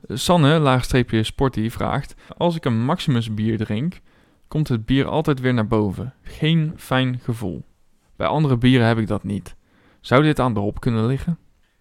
[0.07, 2.15] Sanne, laagstreepje sporty, vraagt...
[2.37, 3.99] Als ik een Maximus bier drink,
[4.47, 6.13] komt het bier altijd weer naar boven.
[6.21, 7.63] Geen fijn gevoel.
[8.15, 9.55] Bij andere bieren heb ik dat niet.
[10.01, 11.37] Zou dit aan de hop kunnen liggen?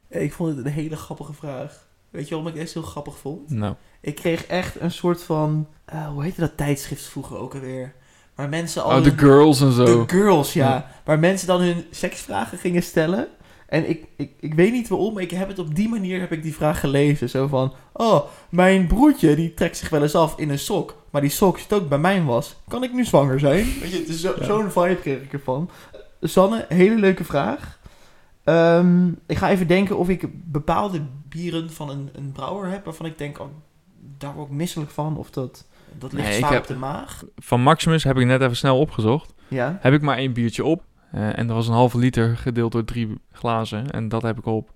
[0.09, 1.87] Ik vond het een hele grappige vraag.
[2.11, 3.51] Weet je waarom ik deze heel grappig vond?
[3.51, 5.69] Nou, Ik kreeg echt een soort van...
[5.85, 7.95] eh, hoe heette dat tijdschrift vroeger ook alweer?
[8.35, 8.91] Waar mensen al...
[8.97, 9.85] oh, de hun- girls en zo.
[9.85, 10.69] De girls, ja.
[10.69, 10.91] Ja.
[11.05, 13.29] Waar mensen dan hun seksvragen gingen stellen.
[13.75, 16.33] En ik, ik, ik weet niet waarom, maar ik heb het op die manier heb
[16.33, 17.29] ik die vraag gelezen.
[17.31, 21.03] Zo van, oh, mijn broertje die trekt zich wel eens af in een sok.
[21.11, 22.57] Maar die sok zit ook bij mijn was.
[22.69, 23.67] Kan ik nu zwanger zijn?
[23.81, 24.45] Weet je, zo, Ja.
[24.45, 25.71] zo'n vibe kreeg ik ervan.
[26.21, 27.79] Sanne, hele leuke vraag.
[28.45, 33.07] Ehm, ik ga even denken of ik bepaalde bieren van een, een brouwer heb waarvan
[33.07, 33.47] ik denk, oh,
[34.19, 35.17] daar word ik misselijk van.
[35.17, 35.65] Of dat,
[35.99, 37.25] dat ligt Nee, zwaar heb- op de maag.
[37.37, 39.35] Van Maximus heb ik net even snel opgezocht.
[39.49, 39.79] Ja.
[39.81, 40.83] Heb ik maar één biertje op.
[41.15, 43.91] Eh, en er was een halve liter gedeeld door drie glazen.
[43.91, 44.73] En dat heb ik op.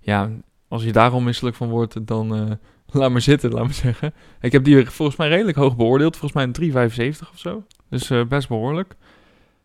[0.00, 0.30] Ja,
[0.68, 2.50] als je daar al misselijk van wordt, dan eh,
[3.00, 4.14] laat maar zitten, laat maar zeggen.
[4.40, 6.16] Ik heb die volgens mij redelijk hoog beoordeeld.
[6.16, 7.64] Volgens mij een 3,75 of zo.
[7.88, 8.94] Dus eh, best behoorlijk.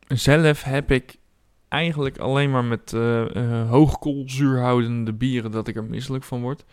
[0.07, 1.15] Zelf heb ik
[1.67, 2.91] eigenlijk alleen maar met
[3.69, 6.65] hoogkoolzuurhoudende bieren dat ik er misselijk van word.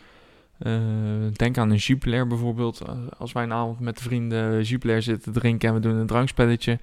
[1.32, 2.82] Denk aan een Jupiler bijvoorbeeld.
[3.18, 6.78] Als wij een avond met vrienden Jupiler zitten te drinken en we doen een drankspelletje,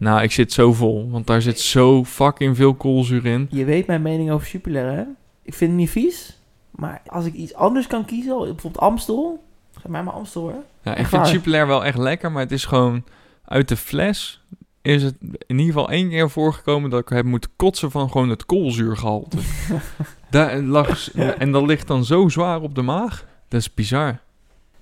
[0.00, 3.46] Nou, ik zit zo vol, want daar zit zo fucking veel koolzuur in.
[3.50, 5.02] Je weet mijn mening over Jupiler, hè?
[5.42, 6.38] Ik vind het niet vies.
[6.70, 9.44] Maar als ik iets anders kan kiezen, bijvoorbeeld Amstel.
[9.74, 10.62] Geef mij maar Amstel, hoor.
[10.82, 11.30] Ja, ik vind?
[11.30, 13.04] Jupiler wel echt lekker, maar het is gewoon
[13.44, 14.42] uit de fles.
[14.82, 18.28] Is het in ieder geval één keer voorgekomen dat ik heb moeten kotsen van gewoon
[18.28, 19.38] het koolzuurgehalte.
[20.30, 23.26] Daar lag, en dat ligt dan zo zwaar op de maag.
[23.48, 24.18] Dat is bizar.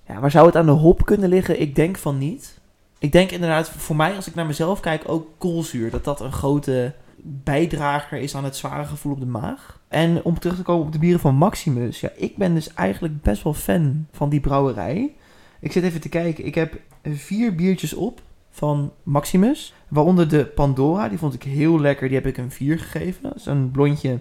[0.08, 1.60] Ja, maar zou het aan de hop kunnen liggen?
[1.60, 2.57] Ik denk van niet.
[2.98, 5.90] Ik denk inderdaad, voor mij, als ik naar mezelf kijk, ook koolzuur.
[5.90, 9.80] Dat dat een grote bijdrager is aan het zware gevoel op de maag.
[9.88, 12.00] En om terug te komen op de bieren van Maximus.
[12.00, 15.14] Ja, ik ben dus eigenlijk best wel fan van die brouwerij.
[15.60, 16.46] Ik zit even te kijken.
[16.46, 19.74] Ik heb vier biertjes op van Maximus.
[19.88, 21.08] Waaronder de Pandora.
[21.08, 22.08] Die vond ik heel lekker.
[22.08, 23.22] Die heb ik een 4 gegeven.
[23.22, 24.18] Dat is een blondje.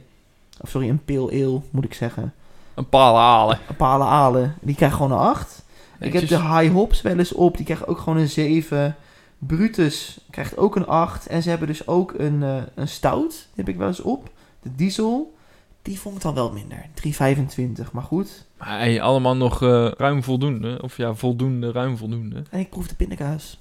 [0.62, 2.34] Of sorry, een pale ale moet ik zeggen.
[2.74, 3.60] Een paal halen.
[3.68, 4.52] Een pale ale.
[4.62, 5.66] Die krijgt gewoon een 8.
[6.00, 7.56] Ik heb de High Hops wel eens op.
[7.56, 8.96] Die krijgen ook gewoon een 7.
[9.38, 11.28] Brutus krijgt ook een 8.
[11.28, 13.30] En ze hebben dus ook een, eh, een stout.
[13.30, 14.30] Die heb ik wel eens op.
[14.62, 15.36] De diesel.
[15.82, 16.86] Die vond ik dan wel minder.
[16.94, 17.92] 3,25.
[17.92, 18.46] Maar goed.
[18.58, 20.80] Maar hey, allemaal nog eh, ruim voldoende.
[20.82, 22.44] Of ja, voldoende, ruim voldoende.
[22.50, 23.60] En ik proef de pindakaas.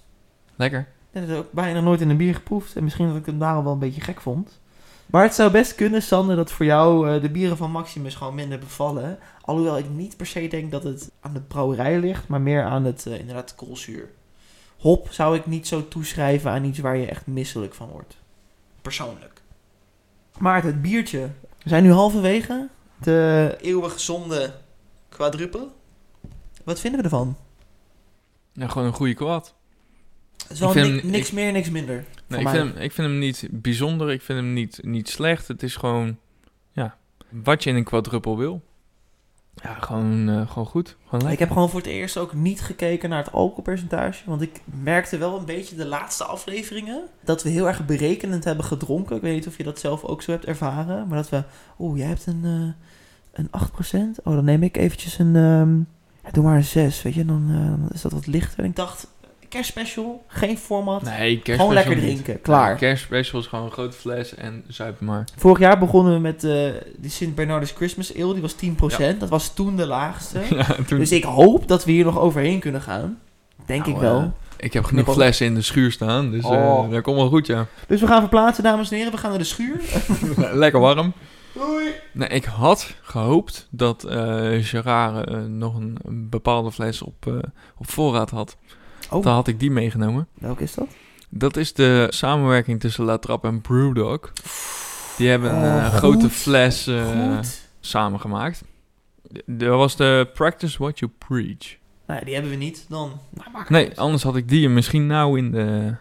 [0.57, 0.89] Lekker.
[1.11, 2.77] Dat heb ik ook bijna nooit in een bier geproefd.
[2.77, 4.61] En misschien dat ik hem daarom wel een beetje gek vond.
[5.07, 8.35] Maar het zou best kunnen, Sander, dat voor jou eh, de bieren van Maximus gewoon
[8.35, 9.19] minder bevallen.
[9.41, 12.85] Alhoewel ik niet per se denk dat het aan de brouwerij ligt, maar meer aan
[12.85, 14.09] het eh, inderdaad koolzuur.
[14.79, 18.17] Hop zou ik niet zo toeschrijven aan iets waar je echt misselijk van wordt.
[18.83, 19.43] Persoonlijk.
[20.39, 21.31] Maar het biertje.
[21.63, 22.69] We zijn nu halverwege.
[22.99, 24.55] De eeuwig gezonde
[25.09, 25.69] quadruple.
[26.65, 27.37] Wat vinden we ervan?
[28.53, 29.55] Ja, gewoon een goede kwad.
[30.49, 32.05] Het is wel Ik vind ni- hem- niks ik- meer, niks minder.
[32.27, 34.11] Nee, ik, vind hem, ik vind hem niet bijzonder.
[34.13, 35.49] Ik vind hem niet, niet slecht.
[35.49, 36.17] Het is gewoon,
[36.73, 36.97] ja,
[37.29, 38.63] wat je in een quadruppel wil.
[39.63, 40.97] Ja, gewoon, eh, gewoon goed.
[41.09, 44.23] Gewoon Ik heb gewoon voor het eerst ook niet gekeken naar het alcoholpercentage.
[44.27, 47.03] Want ik merkte wel een beetje de laatste afleveringen.
[47.25, 49.17] Dat we heel erg berekenend hebben gedronken.
[49.17, 51.07] Ik weet niet of je dat zelf ook zo hebt ervaren.
[51.09, 51.43] Maar dat we.
[51.79, 52.85] Oeh, jij hebt een, eh
[53.33, 54.19] een 8%.
[54.25, 55.37] Oh, dan neem ik eventjes een.
[55.37, 55.77] ehm,
[56.25, 57.03] ja, doe maar een 6.
[57.03, 58.59] Weet je, dan, eh, dan is dat wat lichter.
[58.59, 59.07] En ik dacht,
[59.49, 61.03] kerstspecial, geen format.
[61.03, 62.05] Nee, gewoon lekker niet.
[62.05, 62.71] drinken, klaar.
[62.71, 65.25] Ja, kerstspecial is gewoon een grote fles en zuipen maar.
[65.37, 68.33] Vorig jaar begonnen we met eh die Sint Bernardus Christmas Ale.
[68.33, 69.19] Die was 10%.
[69.19, 70.41] Dat was toen de laagste.
[70.57, 73.19] ja, toen, Dus ik hoop dat we hier nog overheen kunnen gaan.
[73.67, 74.19] Denk Nou, ik wel.
[74.21, 76.91] eh, ik heb genoeg flessen in de schuur staan, dus eh, Oh.
[76.91, 77.67] dat komt wel goed, ja.
[77.87, 79.13] Dus we gaan verplaatsen, dames en heren.
[79.13, 79.81] We gaan naar de schuur.
[80.53, 81.13] lekker warm.
[81.55, 81.85] Doei.
[82.13, 87.27] Nee, ik had gehoopt dat eh Gerard nog een, een bepaalde fles op,
[87.79, 88.57] op voorraad had.
[89.11, 90.27] Oh, Dan had ik die meegenomen.
[90.35, 90.87] welke is dat?
[91.29, 94.33] Dat is de samenwerking tussen La Trappe en Brewdog.
[95.17, 95.99] Die hebben een Oh, eh, goed.
[95.99, 97.39] grote fles eh,
[97.81, 98.63] samengemaakt.
[99.47, 101.77] Dat was de Practice What You Preach.
[102.07, 102.85] Nou, ja, die hebben we niet.
[102.89, 103.21] Dan.
[103.31, 103.97] Nou, Nee, uit.
[103.99, 105.95] anders had ik die misschien nou in de,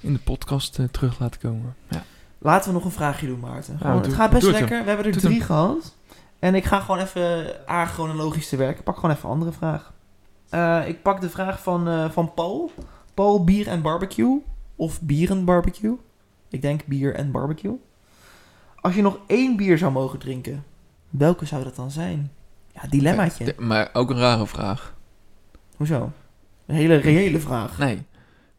[0.00, 1.74] in de podcast eh, terug laten komen.
[1.88, 2.04] Ja.
[2.38, 3.78] Laten we nog een vraagje doen, Maarten.
[3.78, 4.82] Gewoon, doe- het gaat best het lekker.
[4.82, 5.94] We hebben er Doe drie gehad.
[6.38, 8.82] En ik ga gewoon even achronologisch te werken.
[8.82, 9.92] Pak gewoon even een andere vraag.
[10.52, 12.70] Eh, ik pak de vraag van, eh, van Paul.
[13.14, 14.42] Paul, bier en barbecue.
[14.76, 15.96] Of bieren barbecue.
[16.48, 17.72] Ik denk bier en barbecue.
[18.80, 20.64] Als je nog één bier zou mogen drinken,
[21.10, 22.30] welke zou dat dan zijn?
[22.74, 23.54] Ja, dilemmaatje.
[23.58, 24.94] Maar ook een rare vraag.
[25.76, 26.12] Hoezo?
[26.66, 27.78] Een hele reële vraag.
[27.78, 28.02] Nee.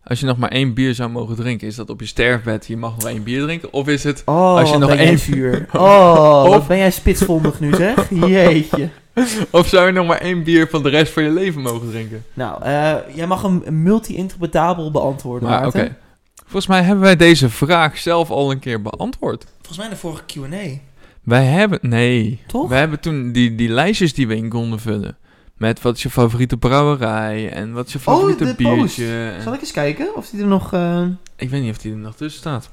[0.03, 2.77] Als je nog maar één bier zou mogen drinken, is dat op je sterfbed, je
[2.77, 3.73] mag nog één bier drinken?
[3.73, 5.67] Of is het, Oh, Als je nog één- zuur.
[5.73, 8.09] Oh, wat ben jij spitsvondig nu zeg.
[8.27, 8.89] Jeetje.
[9.51, 12.23] of zou je nog maar één bier van de rest van je leven mogen drinken?
[12.33, 15.77] Nou, eh, jij mag hem multi-interpretabel beantwoorden, Maar oké.
[15.77, 15.97] Maarten.
[16.35, 19.45] Volgens mij hebben wij deze vraag zelf al een keer beantwoord.
[19.57, 20.79] Volgens mij de vorige Q&A.
[21.23, 22.41] Wij hebben, nee.
[22.47, 22.69] Toch?
[22.69, 25.17] We hebben toen die, die lijstjes die we in konden vullen.
[25.57, 29.29] Met wat is je favoriete brouwerij en wat is je Oh, favoriete de biertje.
[29.31, 29.43] post.
[29.43, 30.73] Zal ik eens kijken of die er nog...
[30.73, 32.69] eh, Ik weet niet of die er nog tussen staat.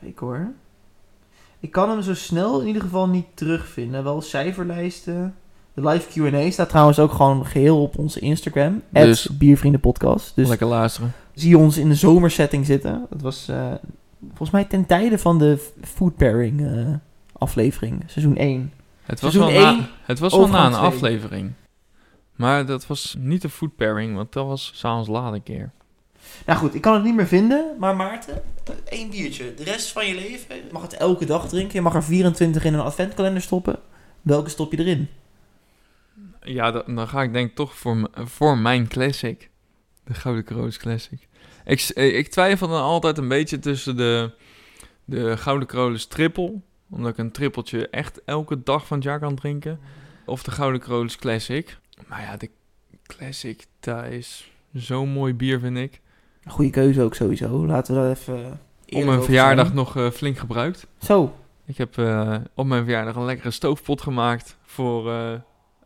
[0.00, 0.50] Kijk hoor.
[1.62, 4.04] Ik kan hem zo snel in ieder geval niet terugvinden.
[4.04, 5.34] Wel cijferlijsten.
[5.74, 8.82] De live Q&A staat trouwens ook gewoon geheel op onze Instagram.
[8.90, 10.34] Dus- Biervriendenpodcast.
[10.34, 11.12] Dus Lekker luisteren.
[11.34, 13.06] zie je ons in de zomersetting zitten.
[13.10, 13.72] Dat was eh,
[14.28, 16.94] volgens mij ten tijde van de food pairing eh,
[17.32, 18.02] aflevering.
[18.06, 18.72] Seizoen 1.
[19.02, 21.52] Het was, wel Seizoen na, 1, het was wel na een aflevering.
[22.36, 25.70] Maar dat was niet de food pairing, want dat was s'avonds laat een keer.
[26.46, 27.76] Nou goed, ik kan het niet meer vinden.
[27.78, 28.42] Maar Maarten,
[28.84, 29.54] één biertje.
[29.54, 30.56] De rest van je leven.
[30.56, 31.74] Je mag het elke dag drinken.
[31.74, 33.78] Je mag er 24 in een adventkalender stoppen.
[34.22, 35.08] Welke stop je erin?
[36.42, 39.50] Ja, dan, dan ga ik denk ik toch voor, voor mijn classic.
[40.04, 41.28] De Gouden Kroos Classic.
[41.64, 44.30] Ik, eh, ik twijfel dan altijd een beetje tussen de,
[45.04, 46.60] de Gouden Kroos triple.
[46.90, 49.80] Omdat ik een trippeltje echt elke dag van het jaar kan drinken.
[50.26, 51.78] Of de Gouden Kroos Classic.
[52.06, 52.50] Maar ja, de
[53.06, 56.00] Classic, dat is zo'n mooi bier vind ik.
[56.46, 57.66] Goede keuze ook sowieso.
[57.66, 58.60] Laten we dat even...
[58.88, 59.76] Op mijn verjaardag zijn.
[59.76, 60.86] nog eh, flink gebruikt.
[60.98, 61.34] Zo.
[61.66, 65.32] Ik heb eh, op mijn verjaardag een lekkere stoofpot gemaakt voor eh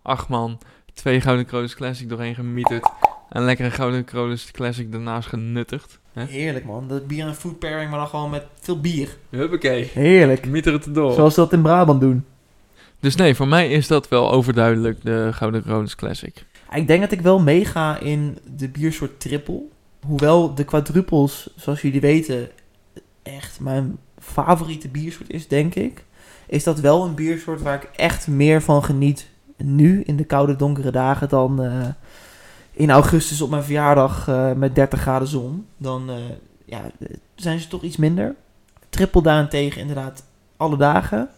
[0.02, 0.58] acht man.
[0.94, 2.90] Twee Gouden Kronos Classic doorheen gemieterd.
[3.28, 5.98] En lekkere Gouden Kronos Classic daarnaast genuttigd.
[6.12, 6.24] Hè?
[6.24, 6.88] Heerlijk man.
[6.88, 9.16] Dat bier en food pairing, maar dan gewoon met veel bier.
[9.30, 9.90] Huppakee.
[9.92, 10.46] Heerlijk.
[10.46, 11.12] Mieter het erdoor.
[11.12, 12.24] Zoals ze dat in Brabant doen.
[13.00, 16.44] Dus nee, voor mij is dat wel overduidelijk de Gouden Kronos Classic.
[16.70, 19.62] Ik denk dat ik wel meega in de biersoort triple.
[20.06, 22.48] Hoewel de quadruples, zoals jullie weten,
[23.22, 26.04] echt mijn favoriete biersoort is, denk ik.
[26.46, 30.56] Is dat wel een biersoort waar ik echt meer van geniet nu in de koude
[30.56, 31.88] donkere dagen dan eh,
[32.72, 35.66] in augustus op mijn verjaardag eh, met 30 graden zon.
[35.76, 36.16] Dan eh,
[36.64, 36.80] ja,
[37.34, 38.34] zijn ze toch iets minder.
[38.88, 40.24] Triple daarentegen inderdaad
[40.56, 41.28] alle dagen.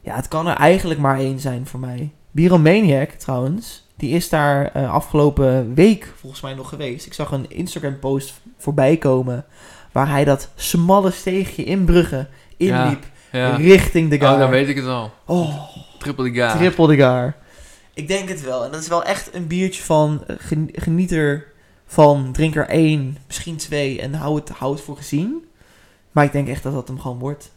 [0.00, 2.12] Ja, het kan er eigenlijk maar één zijn voor mij.
[2.30, 7.06] Bieromaniac trouwens, die is daar eh, afgelopen week volgens mij nog geweest.
[7.06, 9.44] Ik zag een Instagram post voorbij komen
[9.92, 13.56] waar hij dat smalle steegje in Brugge inliep Ja.
[13.56, 14.38] richting de Oh, Gaar.
[14.38, 15.10] dan weet ik het al.
[15.26, 15.54] Oh,
[15.98, 16.56] Triple de Ga.
[16.56, 17.36] triple de Gaar.
[17.94, 18.64] Ik denk het wel.
[18.64, 21.46] En dat is wel echt een biertje van eh, gen- geniet er
[21.86, 25.44] van, drink er één, misschien twee en hou het, hou het voor gezien.
[26.12, 27.50] Maar ik denk echt dat dat hem gewoon wordt.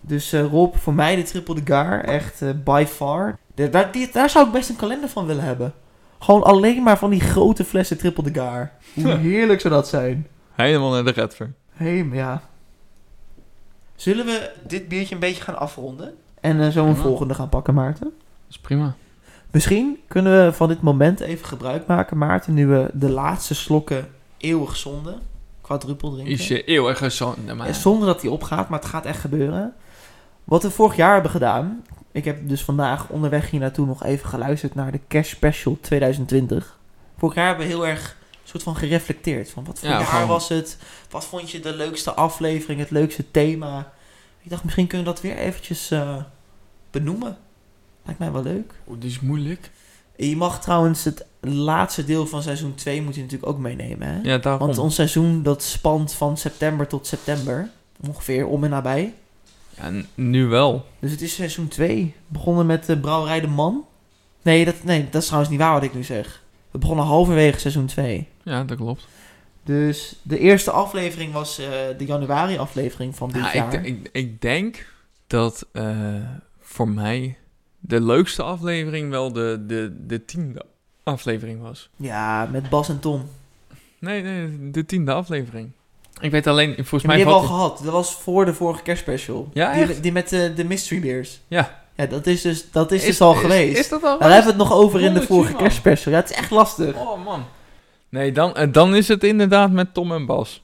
[0.00, 3.38] Dus eh, Rob, voor mij de triple de Gaar, echt by far.
[3.54, 5.74] De- daar, die- daar zou ik best een kalender van willen hebben.
[6.22, 8.72] Gewoon alleen maar van die grote flessen triple de Gaar.
[8.94, 10.26] Hoe heerlijk zou dat zijn.
[10.52, 11.52] Helemaal naar de Redver.
[11.72, 12.42] Hé, maar ja.
[13.94, 16.14] Zullen we dit biertje een beetje gaan afronden?
[16.40, 17.00] En eh, zo een Ja.
[17.00, 18.04] volgende gaan pakken, Maarten?
[18.04, 18.12] Dat
[18.50, 18.94] is prima.
[19.50, 24.08] Misschien kunnen we van dit moment even gebruik maken, Maarten, nu we de laatste slokken
[24.38, 25.14] eeuwig zonde,
[25.60, 26.32] quadruppel drinken.
[26.32, 27.74] Is je eeuwig gezond, maar...
[27.74, 29.74] Zonder dat die opgaat, maar het gaat echt gebeuren.
[30.44, 34.28] Wat we vorig jaar hebben gedaan, ik heb dus vandaag onderweg hier naartoe nog even
[34.28, 36.78] geluisterd naar de Cash Special 2020.
[37.18, 39.50] Vorig jaar hebben we heel erg soort van gereflecteerd.
[39.50, 40.78] Van wat voor Ja, jaar gewoon- was het?
[41.10, 43.92] Wat vond je de leukste aflevering, het leukste thema?
[44.42, 46.16] Ik dacht, misschien kunnen we dat weer eventjes eh,
[46.90, 47.36] benoemen.
[48.04, 48.72] Lijkt mij wel leuk.
[48.88, 49.70] Oeh, die is moeilijk.
[50.16, 54.08] Je mag trouwens het laatste deel van seizoen 2 moet je natuurlijk ook meenemen.
[54.08, 54.20] Hè?
[54.22, 54.66] Ja, daarom.
[54.66, 57.68] Want ons seizoen dat spant van september tot september.
[58.06, 59.14] Ongeveer om en nabij.
[59.82, 60.86] Ja, n- nu wel.
[60.98, 62.14] Dus het is seizoen 2.
[62.26, 63.84] Begonnen met de Brouwerij de Man.
[64.42, 66.42] Nee dat, nee, dat is trouwens niet waar wat ik nu zeg.
[66.70, 68.28] We begonnen halverwege seizoen 2.
[68.42, 69.06] Ja, dat klopt.
[69.64, 73.74] Dus de eerste aflevering was eh, de januari aflevering van dit Ja, jaar.
[73.74, 74.86] ik, ik, ik denk
[75.26, 76.14] dat eh,
[76.60, 77.36] voor mij
[77.78, 80.62] de leukste aflevering wel de, de, de tiende
[81.02, 81.90] aflevering was.
[81.96, 83.28] Ja, met Bas en Tom.
[83.98, 85.70] Nee, nee, de tiende aflevering.
[86.20, 87.16] Ik weet alleen, volgens Ja, mij...
[87.16, 87.80] die hebben we al gehad.
[87.84, 89.48] Dat was voor de vorige kerstspecial.
[89.52, 91.40] Ja, die, die met de, de mystery beers.
[91.48, 91.78] Ja.
[91.94, 93.78] Ja, dat is dus, dat is dus al geweest.
[93.78, 95.60] Is dat al Daar hebben we het nog over in de vorige man.
[95.62, 96.14] kerstspecial.
[96.14, 96.96] Ja, het is echt lastig.
[96.96, 97.44] Oh man.
[98.08, 100.62] Nee, dan, eh, dan is het inderdaad met Tom en Bas.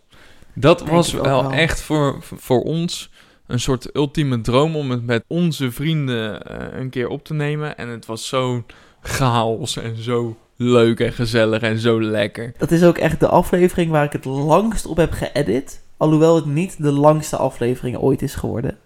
[0.54, 1.50] Dat Denk was wel.
[1.52, 3.10] echt voor, voor ons
[3.46, 7.76] een soort ultieme droom om het met onze vrienden eh, een keer op te nemen.
[7.76, 8.64] En het was zo
[9.00, 12.52] chaos en zo leuk en gezellig en zo lekker.
[12.58, 15.80] Dat is ook echt de aflevering waar ik het langst op heb geëdit.
[15.96, 18.76] Alhoewel het niet de langste aflevering ooit is geworden.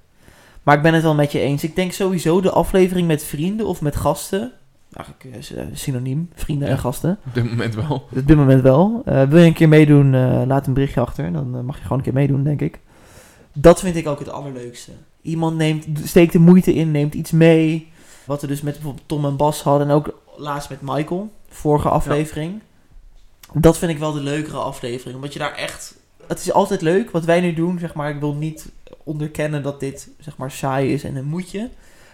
[0.62, 1.64] Maar ik ben het wel met je eens.
[1.64, 4.52] Ik denk sowieso de aflevering met vrienden of met gasten.
[4.92, 6.74] Eigenlijk is eh, synoniem, vrienden Ja.
[6.74, 7.18] en gasten.
[7.26, 7.94] Op dit moment wel.
[8.16, 9.02] Op dit moment wel.
[9.04, 11.32] Eh, wil je een keer meedoen, eh, laat een berichtje achter.
[11.32, 12.78] Dan eh, mag je gewoon een keer meedoen, denk ik.
[13.52, 14.90] Dat vind ik ook het allerleukste.
[15.22, 17.88] Iemand neemt, steekt de moeite in, neemt iets mee.
[18.24, 19.88] Wat we dus met bijvoorbeeld Tom en Bas hadden.
[19.88, 22.60] En ook laatst met Michael, vorige aflevering.
[23.52, 25.14] Dat vind ik wel de leukere aflevering.
[25.16, 25.94] Omdat je daar echt...
[26.26, 28.10] Het is altijd leuk wat wij nu doen, zeg maar.
[28.10, 28.68] Ik wil niet
[29.04, 31.68] onderkennen dat dit, zeg maar, saai is en een moetje.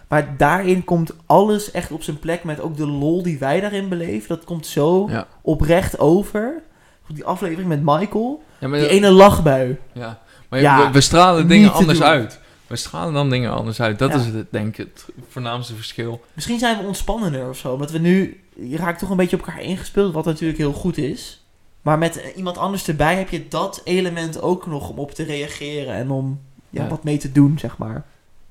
[0.08, 3.88] Maar daarin komt alles echt op zijn plek met ook de lol die wij daarin
[3.88, 4.28] beleven.
[4.28, 5.26] Dat komt zo Ja.
[5.42, 6.62] oprecht over.
[7.08, 8.42] Die aflevering met Michael.
[8.58, 9.78] Ja, maar, Die ene lachbui.
[9.92, 10.18] ja.
[10.48, 12.06] maar Ja, we, we stralen dingen anders doen.
[12.06, 12.40] uit.
[12.66, 13.98] We stralen dan dingen anders uit.
[13.98, 14.16] Dat Ja.
[14.18, 16.20] is het, denk ik, het voornaamste verschil.
[16.32, 17.72] Misschien zijn we ontspannender of zo.
[17.72, 18.40] Omdat we nu...
[18.60, 20.12] Je raakt toch een beetje op elkaar ingespeeld.
[20.12, 21.44] Wat natuurlijk heel goed is.
[21.82, 25.94] Maar met iemand anders erbij heb je dat element ook nog om op te reageren.
[25.94, 26.88] En om ja, Ja.
[26.88, 28.04] wat mee te doen, zeg maar.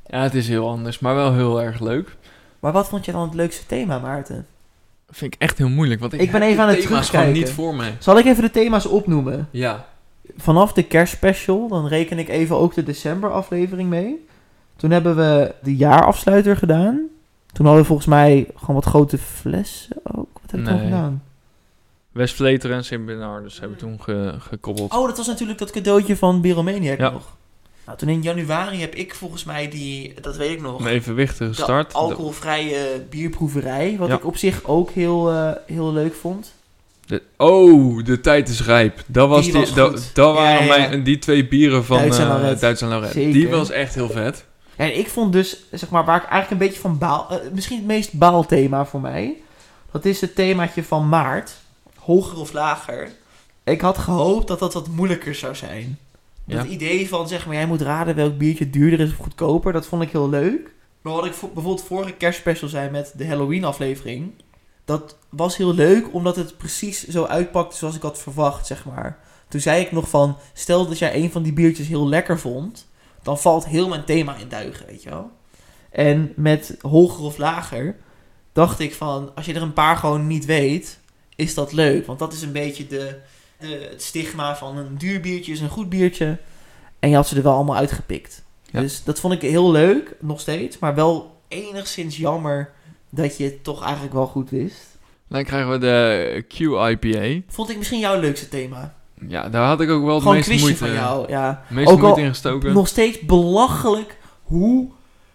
[0.06, 2.16] Ja, het is heel anders, maar wel heel erg leuk.
[2.60, 4.48] Maar wat vond je dan het leukste thema, Maarten?
[5.10, 7.34] Vind ik echt heel moeilijk, want ik, Ik ben even aan het thema's terugkijken.
[7.42, 7.96] niet voor mij.
[8.00, 9.48] Zal ik even de thema's opnoemen?
[9.52, 9.86] Ja.
[10.38, 14.26] Vanaf de kerstspecial, dan reken ik even ook de december aflevering mee.
[14.76, 17.02] Toen hebben we de jaarafsluiter gedaan.
[17.52, 20.28] Toen hadden we volgens mij gewoon wat grote flessen ook.
[20.42, 20.84] Wat heb ik dan Nee.
[20.84, 21.24] gedaan?
[22.12, 24.94] West Vleteren en Sint Bernardus hebben toen ge- gekoppeld.
[24.94, 27.10] Oh, dat was natuurlijk dat cadeautje van Biromaniac Ja.
[27.10, 27.36] nog.
[27.86, 31.50] Nou, toen in januari heb ik volgens mij die, dat weet ik nog, Een evenwichtige
[31.50, 31.94] de start.
[31.94, 33.96] alcoholvrije bierproeverij.
[34.00, 34.16] Wat Ja.
[34.16, 36.54] ik op zich ook heel, eh, heel leuk vond.
[37.06, 39.04] De- oh, de tijd is rijp.
[39.08, 40.88] Dat, was Die dat, waren ja, ja.
[40.88, 43.12] Mijn, die twee bieren van Duits en eh.
[43.12, 43.34] Zeker.
[43.34, 44.46] Die was echt heel vet.
[44.76, 47.28] En ik vond dus, zeg maar, waar ik eigenlijk een beetje van baal...
[47.30, 49.34] eh, misschien het meest baalthema voor mij.
[49.92, 51.54] Dat is het themaatje van maart.
[52.00, 53.10] Hoger of lager.
[53.64, 55.98] Ik had gehoopt dat dat wat moeilijker zou zijn.
[56.46, 59.74] Dat idee van, zeg maar, jij moet raden welk biertje duurder is of goedkoper.
[59.74, 60.74] Dat vond ik heel leuk.
[61.02, 64.32] Maar wat ik vo- bijvoorbeeld vorige kerstspecial zei met de Halloween aflevering.
[64.86, 69.20] Dat was heel leuk, omdat het precies zo uitpakte zoals ik had verwacht, zeg maar.
[69.48, 72.88] Toen zei ik nog van, stel dat jij een van die biertjes heel lekker vond.
[73.24, 75.32] Dan valt heel mijn thema in duigen, weet je wel.
[75.90, 77.96] En met hoger of lager
[78.54, 81.00] dacht ik van, als je er een paar gewoon niet weet,
[81.36, 82.06] is dat leuk.
[82.06, 83.20] Want dat is een beetje de,
[83.60, 86.38] de, het stigma van een duur biertje is een goed biertje.
[87.00, 88.44] En je had ze er wel allemaal uitgepikt.
[88.72, 88.80] Ja.
[88.80, 90.80] Dus dat vond ik heel leuk, nog steeds.
[90.80, 92.74] Maar wel enigszins jammer
[93.16, 94.98] dat je het toch eigenlijk wel goed wist.
[95.28, 97.42] Dan krijgen we de Q-IPA.
[97.48, 98.94] Vond ik misschien jouw leukste thema.
[99.28, 101.64] Ja, daar had ik ook wel het Gewoon een meeste moeite, van jou, ja.
[101.70, 102.74] meeste Ook moeite in gestoken.
[102.74, 104.92] Nog steeds belachelijk hoe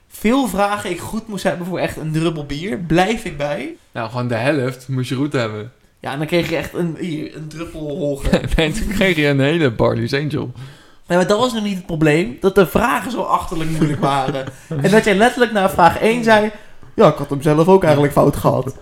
[0.09, 2.79] veel vragen ik goed moest hebben voor echt een druppel bier.
[2.79, 3.77] Blijf ik bij.
[3.93, 5.73] Nou, gewoon de helft moest je goed hebben.
[6.01, 8.41] Ja, en dan kreeg je echt een, hier, een druppel hoger.
[8.57, 10.53] nee, toen kreeg je een hele Barley's Angel.
[11.07, 12.37] Nee, maar dat was nog niet het probleem.
[12.41, 14.47] Dat de vragen zo achterlijk moeilijk waren.
[14.83, 16.51] en dat jij letterlijk na vraag 1 zei...
[16.95, 18.75] Ja, ik had hem zelf ook eigenlijk fout gehad.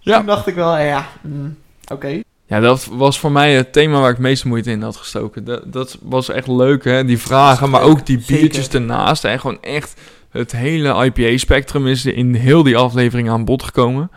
[0.00, 0.16] Ja.
[0.16, 1.56] Toen dacht ik wel, ja, mm,
[1.92, 2.20] oké.
[2.46, 5.44] Ja, dat was voor mij het thema waar ik het meeste moeite in had gestoken.
[5.44, 7.04] Dat, dat was echt leuk, hè?
[7.04, 8.40] Die vragen, maar ook die Zeker.
[8.40, 9.24] biertjes ernaast.
[9.24, 14.10] En gewoon echt het hele IPA-spectrum is in heel die aflevering aan bod gekomen.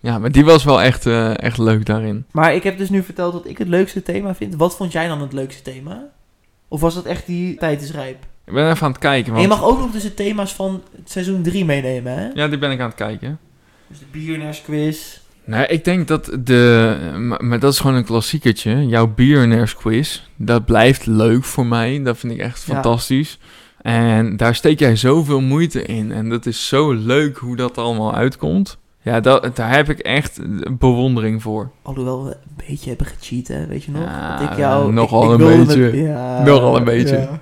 [0.00, 2.24] Ja, maar die was wel echt, eh, echt leuk daarin.
[2.30, 4.54] Maar ik heb dus nu verteld wat ik het leukste thema vind.
[4.54, 6.08] Wat vond jij dan het leukste thema?
[6.68, 8.26] Of was dat echt die tijd is rijp?
[8.50, 9.34] Ik ben even aan het kijken.
[9.34, 9.60] En je Want...
[9.60, 12.28] mag ook nog dus de thema's van het seizoen 3 meenemen, hè?
[12.34, 13.38] Ja, die ben ik aan het kijken.
[13.88, 15.18] Dus de biernersquiz.
[15.44, 16.96] Nee, ik denk dat de...
[17.18, 18.86] Maar, maar dat is gewoon een klassiekertje.
[18.86, 20.22] Jouw bierner's quiz.
[20.36, 22.02] Dat blijft leuk voor mij.
[22.02, 22.72] Dat vind ik echt Ja.
[22.74, 23.38] fantastisch.
[23.82, 26.12] En daar steek jij zoveel moeite in.
[26.12, 28.78] En dat is zo leuk hoe dat allemaal uitkomt.
[29.02, 30.40] Ja, dat, daar heb ik echt
[30.78, 31.70] bewondering voor.
[31.82, 33.66] Alhoewel we een beetje hebben gecheat, hè?
[33.66, 34.02] Weet je nog?
[34.02, 34.92] Ja, dat ik jou...
[34.92, 36.02] nogal ik, ik een wilde beetje.
[36.02, 37.16] ja, Nogal een beetje.
[37.16, 37.40] ja.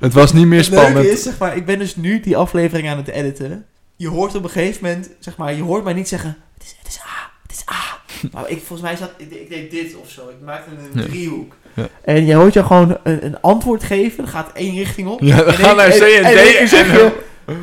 [0.00, 0.94] Het was niet meer Het spannend.
[0.94, 3.66] leuke is, zeg maar, ik ben dus nu die aflevering aan het editen.
[3.96, 6.74] Je hoort op een gegeven moment, zeg maar, je hoort mij niet zeggen, het is,
[6.78, 7.98] het is A, het is A.
[8.32, 10.28] Maar ik, volgens mij zat, ik, ik deed dit of zo.
[10.28, 11.54] Ik maakte een driehoek.
[11.74, 11.88] Ja.
[12.04, 15.20] En je hoort je gewoon een, een antwoord geven, dan gaat één richting op.
[15.20, 17.12] Ja, dan En gaan naar C en en D zeg en- je,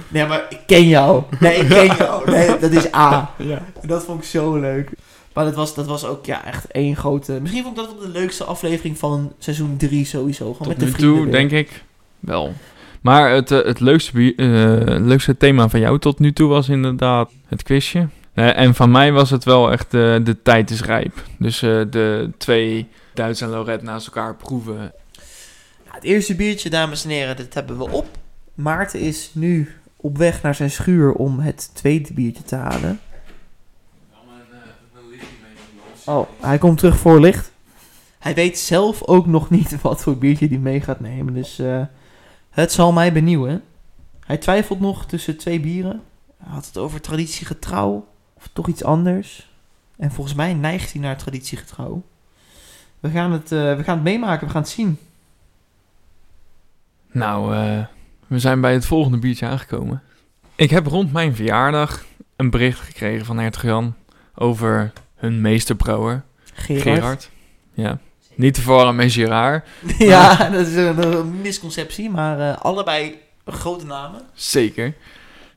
[0.08, 1.23] nee, maar ik ken jou.
[1.39, 2.32] Nee, ik ken jou.
[2.32, 3.30] Nee, dat is A.
[3.38, 3.62] Ja.
[3.82, 4.89] En dat vond ik zo leuk.
[5.34, 7.38] Maar dat was, dat was ook ja, echt één grote...
[7.41, 10.45] Misschien vond ik dat wel de leukste aflevering van seizoen 3 sowieso.
[10.54, 11.34] Gewoon Tot met de nu vrienden toe weer.
[11.34, 11.84] denk ik
[12.19, 12.53] wel.
[13.01, 17.32] Maar het, eh, het leukste, eh, leukste thema van jou tot nu toe was inderdaad
[17.45, 18.08] het quizje.
[18.34, 21.23] Eh, en van mij was het wel echt de tijd is rijp.
[21.39, 24.91] Dus de twee Duits en Lorette naast elkaar proeven.
[25.86, 28.08] Ja, het eerste biertje, dames en heren, dat hebben we op.
[28.53, 32.99] Maarten is nu op weg naar zijn schuur om het tweede biertje te halen.
[36.06, 37.51] Oh, hij komt terug voor licht.
[38.19, 41.34] Hij weet zelf ook nog niet wat voor biertje hij mee gaat nemen.
[41.34, 41.60] Dus
[42.61, 43.63] het zal mij benieuwen.
[44.25, 46.01] Hij twijfelt nog tussen twee bieren.
[46.37, 49.49] Hij had het over traditiegetrouw of toch iets anders.
[49.97, 52.03] En volgens mij neigt hij naar traditiegetrouw.
[52.99, 54.99] We gaan het, eh, we gaan het meemaken, we gaan het zien.
[57.11, 57.85] Nou, eh,
[58.27, 60.01] we zijn bij het volgende biertje aangekomen.
[60.55, 63.95] Ik heb rond mijn verjaardag een bericht gekregen van Hertog Jan
[64.35, 66.81] over hun meesterbrouwer, Gerard.
[66.81, 67.29] Gerard.
[67.73, 67.99] Ja.
[68.38, 69.67] Niet te verwarren met Gerard.
[69.97, 74.21] ja, dat is een, misconceptie, maar eh, allebei grote namen.
[74.34, 74.93] Zeker.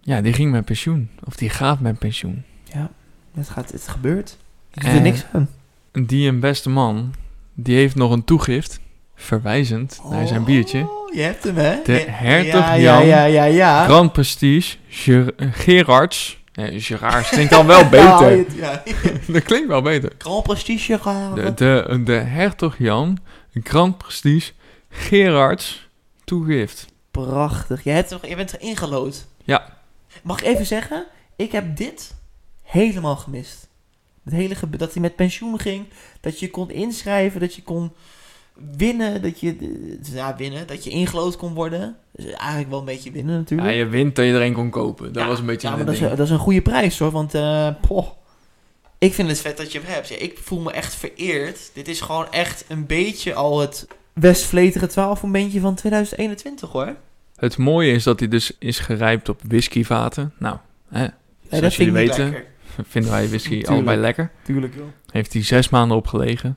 [0.01, 1.11] Ja, die ging met pensioen.
[1.25, 2.45] Of die gaat met pensioen.
[2.65, 2.91] Ja,
[3.35, 4.37] het, gaat, het gebeurt.
[4.73, 5.49] Ik doe er niks aan.
[5.93, 7.15] Die een beste man,
[7.55, 8.81] die heeft nog een toegift,
[9.15, 10.81] verwijzend naar zijn biertje.
[10.81, 11.77] Oh, je hebt hem, hè?
[11.85, 13.07] De hertog ja, Jan.
[13.07, 13.85] Ja, ja, ja, ja.
[13.85, 16.40] Grand Prestige, Ger Gerards.
[16.61, 18.55] Nee, Gerards klinkt dan wel beter.
[18.57, 18.83] ja.
[19.27, 20.13] Dat klinkt wel beter.
[20.19, 21.35] Grand Prestige Gerard.
[21.37, 23.19] De, de, de hertog Jan,
[23.55, 24.53] Grand Prestige,
[24.89, 25.89] Gerards
[26.25, 26.87] toegift.
[27.11, 27.85] Prachtig.
[27.85, 29.27] Je, hebt, er- je bent erin gelood.
[29.45, 29.79] Ja.
[30.23, 31.07] Mag ik even zeggen?
[31.37, 32.15] Ik heb dit
[32.63, 33.69] helemaal gemist.
[34.25, 35.87] Het hele dat hij met pensioen ging.
[36.21, 37.41] Dat je kon inschrijven.
[37.41, 37.93] Dat je kon
[38.77, 39.23] winnen.
[39.23, 39.57] Dat je,
[40.13, 40.67] ja, winnen.
[40.67, 41.97] Dat je ingelood kon worden.
[42.13, 43.75] Dus eigenlijk wel een beetje winnen Ja, natuurlijk.
[43.75, 45.13] je wint dat je er een kon kopen.
[45.13, 46.99] Dat Ja, was een beetje Ja, maar een dat is, dat is een goede prijs
[46.99, 47.11] hoor.
[47.11, 48.07] Want eh, poh.
[48.99, 50.09] ik vind het vet dat je hem hebt.
[50.09, 51.71] Ja, ik voel me echt vereerd.
[51.75, 56.95] Dit is gewoon echt een beetje al het Westvleteren 12 momentje van 2021 hoor.
[57.37, 60.33] Het mooie is dat hij dus is gerijpt op whiskyvaten.
[60.39, 60.57] Nou,
[60.89, 61.07] hè,
[61.51, 62.25] Zoals jullie weten.
[62.31, 62.45] lekker.
[62.89, 64.31] Vinden wij whisky allebei lekker.
[64.43, 64.85] Tuurlijk joh.
[65.11, 66.57] Heeft hij zes maanden opgelegen.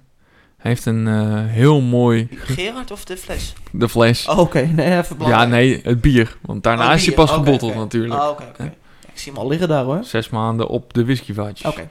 [0.64, 2.28] Hij heeft een eh, heel mooi...
[2.32, 3.53] Gerard of de fles?
[3.72, 4.28] De fles.
[4.28, 5.49] Oh, Oké, nee, even ja, belangrijk.
[5.49, 6.38] nee, het bier.
[6.41, 8.14] Want daarna Oh, is hij pas Oké, gebotteld natuurlijk.
[8.22, 8.64] Ah, oké, oké.
[8.64, 8.74] Ja,
[9.14, 10.03] ik zie hem al liggen daar hoor.
[10.03, 11.72] Zes maanden op de whiskyvaatjes.
[11.72, 11.89] Oké.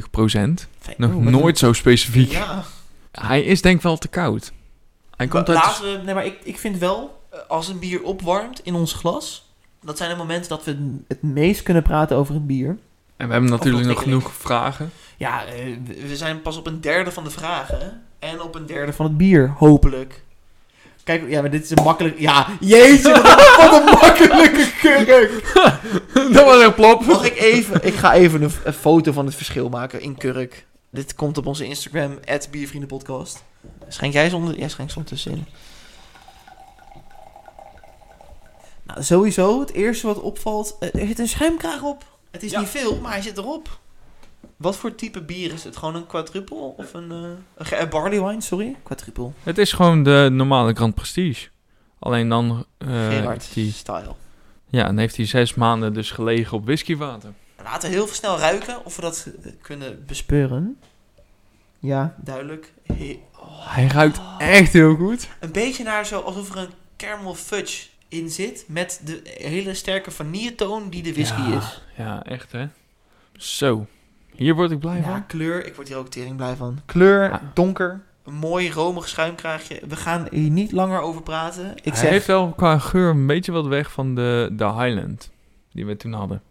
[0.00, 0.68] 12,75 procent.
[0.96, 2.30] Nog nooit zo specifiek.
[2.32, 2.64] Ja.
[3.12, 4.52] Hij is denk ik wel te koud.
[5.16, 5.64] Hij komt Maar uit...
[5.66, 8.92] Laten we, nee, maar ik, ik vind wel, eh, als een bier opwarmt in ons
[8.92, 10.96] glas, dat zijn de momenten dat we...
[11.08, 12.78] Het meest kunnen praten over het bier.
[13.20, 14.92] En we hebben natuurlijk nog genoeg vragen.
[15.16, 18.02] Ja, eh, we- zijn pas op een derde van de vragen.
[18.18, 20.22] En op een derde Van het bier, hopelijk.
[21.04, 22.18] Kijk, ja, maar dit is een makkelijk...
[22.18, 23.12] Ja, jeetje,
[23.56, 25.42] wat een, makkelijke kurk.
[26.34, 27.06] dat was een plop.
[27.06, 27.86] Mag ik even...
[27.86, 30.66] Ik ga even een, een foto van het verschil maken in kurk.
[30.90, 32.18] Dit komt op onze Instagram,
[32.50, 33.44] biervriendenpodcast.
[33.88, 34.58] Schenk jij zonder...
[34.58, 35.46] Jij schenkt soms tussenin.
[38.82, 42.09] Nou, sowieso, het eerste wat opvalt, eh, er zit een schuimkraag op.
[42.30, 42.60] Het is Ja.
[42.60, 43.78] niet veel, maar hij zit erop.
[44.56, 45.76] Wat voor type bier is het?
[45.76, 47.18] Gewoon een quadruple of een, eh,
[47.72, 48.40] een een barley wine?
[48.40, 49.30] Sorry, quadruple.
[49.42, 51.48] Het is gewoon de normale Grand Prestige.
[51.98, 52.66] Alleen dan...
[52.78, 54.14] eh, Gerard heeft hij- style.
[54.68, 57.32] ja, dan heeft hij zes maanden dus gelegen op whiskywater.
[57.62, 60.48] Laten we heel snel ruiken of we dat eh, kunnen bespeuren.
[60.48, 60.78] Speuren.
[61.78, 62.14] Ja.
[62.18, 62.72] Duidelijk.
[62.86, 63.74] He- oh.
[63.74, 65.28] Hij ruikt echt heel goed.
[65.40, 68.64] Een beetje naar zo alsof er een caramel fudge in zit.
[68.68, 71.82] Met de hele sterke vanilletoon die de whisky ja, is.
[71.96, 72.66] Ja, echt hè.
[73.36, 73.86] Zo.
[74.34, 75.26] Hier word ik blij Ja, van.
[75.26, 75.66] kleur.
[75.66, 76.80] Ik word hier ook tering blij van.
[76.86, 78.00] Kleur, donker.
[78.24, 79.80] Een mooi romig schuimkraagje.
[79.88, 81.70] We gaan hier niet langer over praten.
[81.76, 85.30] Ik Hij zeg, heeft wel qua geur een beetje wat weg van de, de Highland.
[85.72, 86.42] Die we toen hadden.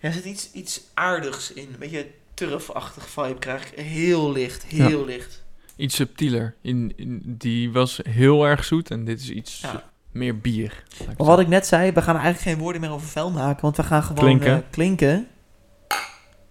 [0.00, 1.62] er zit iets, iets aardigs in.
[1.72, 3.78] Een beetje turfachtig vibe krijg ik.
[3.84, 5.44] Heel licht, heel licht.
[5.76, 6.54] Iets subtieler.
[6.60, 8.90] In, in- die was heel erg zoet.
[8.90, 9.90] En dit is iets Ja.
[10.16, 10.82] Meer bier.
[10.98, 13.62] ik Maar wat ik net zei, we gaan eigenlijk geen woorden meer over vuil maken.
[13.62, 14.52] Want we gaan gewoon Klinken.
[14.56, 15.28] eh, klinken.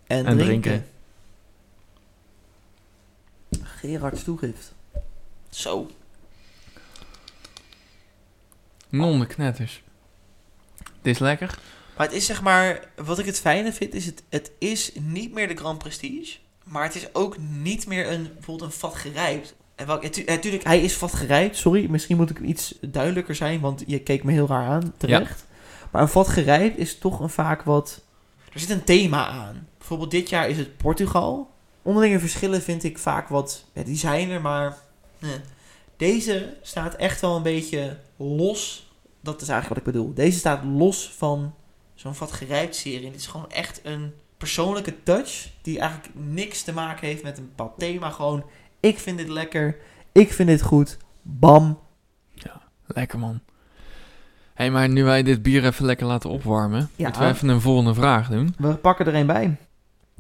[0.08, 0.62] En, En drinken.
[0.62, 0.86] drinken.
[3.62, 4.74] Gerards toegift.
[5.50, 5.90] Zo.
[8.90, 9.84] Non knetters.
[11.02, 11.60] Dit is lekker.
[11.98, 15.34] Maar het is zeg maar, wat ik het fijne vind, is het, het is niet
[15.34, 16.38] meer de Grand Prestige.
[16.64, 19.56] Maar het is ook niet meer een, bijvoorbeeld een vat gerijpt.
[19.76, 21.58] En het, natuurlijk, Hij is vat gerijpt.
[21.58, 23.60] Sorry, misschien moet ik iets duidelijker zijn.
[23.60, 25.46] Want je keek me heel raar aan, terecht.
[25.92, 28.02] Maar een vat gerijpt is toch een vaak wat...
[28.54, 29.68] er zit een thema aan.
[29.78, 31.52] Bijvoorbeeld dit jaar is het Portugal.
[31.82, 33.66] Onderlinge verschillen vind ik vaak wat...
[33.74, 34.78] Ja, die zijn er, maar
[35.20, 35.30] eh.
[35.98, 38.92] deze staat echt wel een beetje los.
[39.22, 40.14] Dat is eigenlijk wat ik bedoel.
[40.14, 41.54] Deze staat los van...
[41.94, 43.12] Zo'n vat gerijpt serie.
[43.12, 45.50] Dit is gewoon echt een persoonlijke touch.
[45.62, 48.10] Die eigenlijk niks te maken heeft met een bepaald thema.
[48.10, 48.44] Gewoon,
[48.88, 49.78] ik vind dit lekker.
[50.12, 50.98] Ik vind dit goed.
[51.22, 51.80] Bam.
[52.88, 53.40] Lekker man.
[54.54, 57.04] Hé, hey, maar nu wij dit bier even lekker laten opwarmen, Ja.
[57.04, 58.54] moeten we even een volgende vraag doen.
[58.58, 59.58] We pakken er een bij.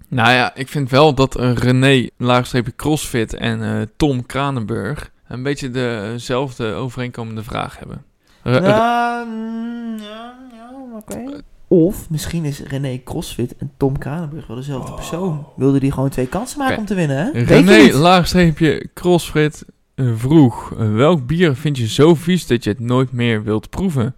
[0.07, 5.43] Nou ja, ik vind wel dat uh, René, laagstreepje CrossFit en eh, Tom Kranenburg een
[5.43, 8.05] beetje dezelfde overeenkomende vraag hebben.
[8.43, 11.41] Ja, mm, ja, ja, oké.
[11.67, 14.95] Of misschien is René Crossfit en Tom Kranenburg wel dezelfde Oh.
[14.95, 15.47] persoon.
[15.55, 17.43] Wilde die gewoon twee kansen maken om te winnen, hè?
[17.43, 23.43] René, laagstreepje CrossFit vroeg, welk bier vind je zo vies dat je het nooit meer
[23.43, 24.15] wilt proeven?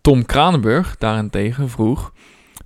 [0.00, 2.12] Tom Kranenburg daarentegen vroeg,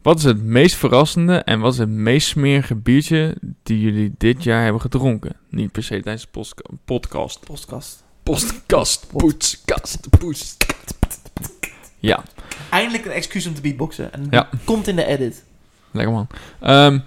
[0.03, 4.43] wat is het meest verrassende en wat is het meest smerige biertje die jullie dit
[4.45, 5.37] jaar hebben gedronken?
[5.51, 6.45] Niet per se tijdens de
[6.85, 7.41] podcast.
[7.45, 8.05] Postkast.
[8.23, 10.57] Podcast, poetskast, poets.
[11.99, 12.23] Ja,
[12.71, 14.13] Eindelijk een excuus om te beatboxen.
[14.13, 14.49] En Ja.
[14.65, 15.45] komt in de edit.
[15.91, 16.27] lekker man.
[16.61, 16.99] Ehm,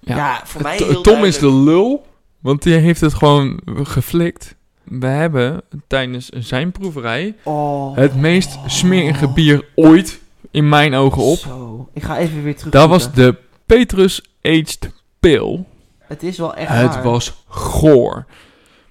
[0.00, 0.40] Ja, Ja.
[0.44, 2.06] voor mij Tom is de lul,
[2.40, 4.54] want die heeft het gewoon geflikt.
[4.82, 7.96] We hebben tijdens zijn proeverij Oh.
[7.96, 11.36] het meest smerige bier ooit in mijn ogen op.
[11.38, 11.88] Zo.
[11.92, 12.72] Ik ga even weer terug.
[12.72, 13.36] Dat was de
[13.66, 14.90] Petrus Aged
[15.20, 15.64] Pale.
[15.98, 17.02] Het is wel echt Het waar.
[17.02, 18.26] was goor.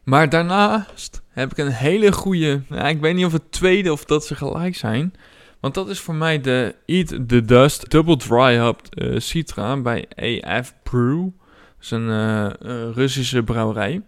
[0.04, 2.62] Maar daarnaast heb ik een hele goede...
[2.68, 5.14] Nou, ik weet niet of het tweede of dat ze gelijk zijn.
[5.60, 10.08] Want dat is voor mij de Eat the Dust Double Dry Hopped eh, Citra bij
[10.42, 11.22] AF Brew.
[11.24, 11.32] Dat
[11.82, 14.02] is een eh, eh, Russische brouwerij.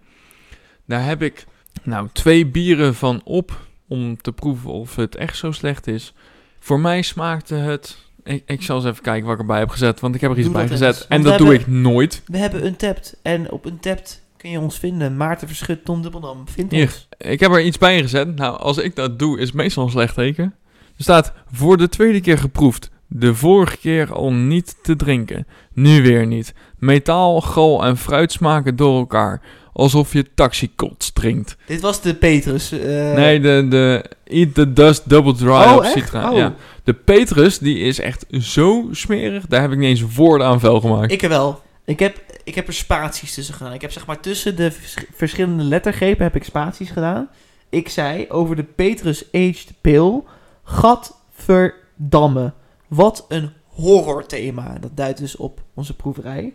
[0.86, 1.46] Daar heb ik
[1.84, 6.14] nou twee bieren van op om te proeven of het echt zo slecht is.
[6.60, 7.98] Voor mij smaakte het...
[8.24, 10.38] Ik, ik zal eens even kijken wat ik erbij heb gezet, want ik heb er
[10.38, 10.96] iets Doe bij gezet.
[10.96, 11.08] eens.
[11.08, 12.22] En dat doe ik nooit.
[12.26, 13.18] We hebben Untapped.
[13.22, 15.18] En op Untapped kun je ons vinden.
[15.18, 16.48] Maarten Verschut, Tom Dubbeldam.
[16.48, 16.84] Vind Hier.
[16.84, 17.08] ons.
[17.18, 18.36] Ik heb er iets bij gezet.
[18.36, 20.56] Nou, als ik dat doe, is het meestal een slecht teken.
[20.98, 22.90] Er staat voor de tweede keer geproefd.
[23.08, 25.48] De vorige keer al niet te drinken.
[25.74, 26.54] Nu weer niet.
[26.78, 29.42] Metaal, gal en fruit smaken door elkaar.
[29.74, 31.58] alsof je taxikots drinkt.
[31.66, 32.72] Dit was de Petrus.
[32.72, 35.94] eh, nee, de, de Eat the Dust Double Dry oh, echt?
[35.94, 36.32] Citra.
[36.32, 36.38] Oh.
[36.38, 36.56] Ja.
[36.84, 39.46] De Petrus, die is echt zo smerig.
[39.48, 41.12] Daar heb ik niet eens woorden aan vuil gemaakt.
[41.12, 41.64] Ik er wel.
[41.86, 43.74] Ik heb, ik heb er spaties tussen gedaan.
[43.74, 47.30] Ik heb zeg maar tussen de vers- verschillende lettergrepen heb ik spaties gedaan.
[47.70, 50.24] Ik zei over de Petrus Aged Pale.
[50.64, 52.54] Gadverdamme.
[52.88, 54.78] Wat een horrorthema.
[54.80, 56.54] Dat duidt dus op onze proeverij.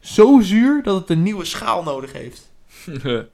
[0.00, 2.50] Zo zuur dat het een nieuwe schaal nodig heeft.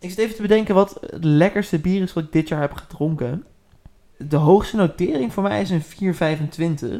[0.00, 2.72] Ik zit even te bedenken wat het lekkerste bier is wat ik dit jaar heb
[2.72, 3.44] gedronken.
[4.16, 5.82] De hoogste notering voor mij is een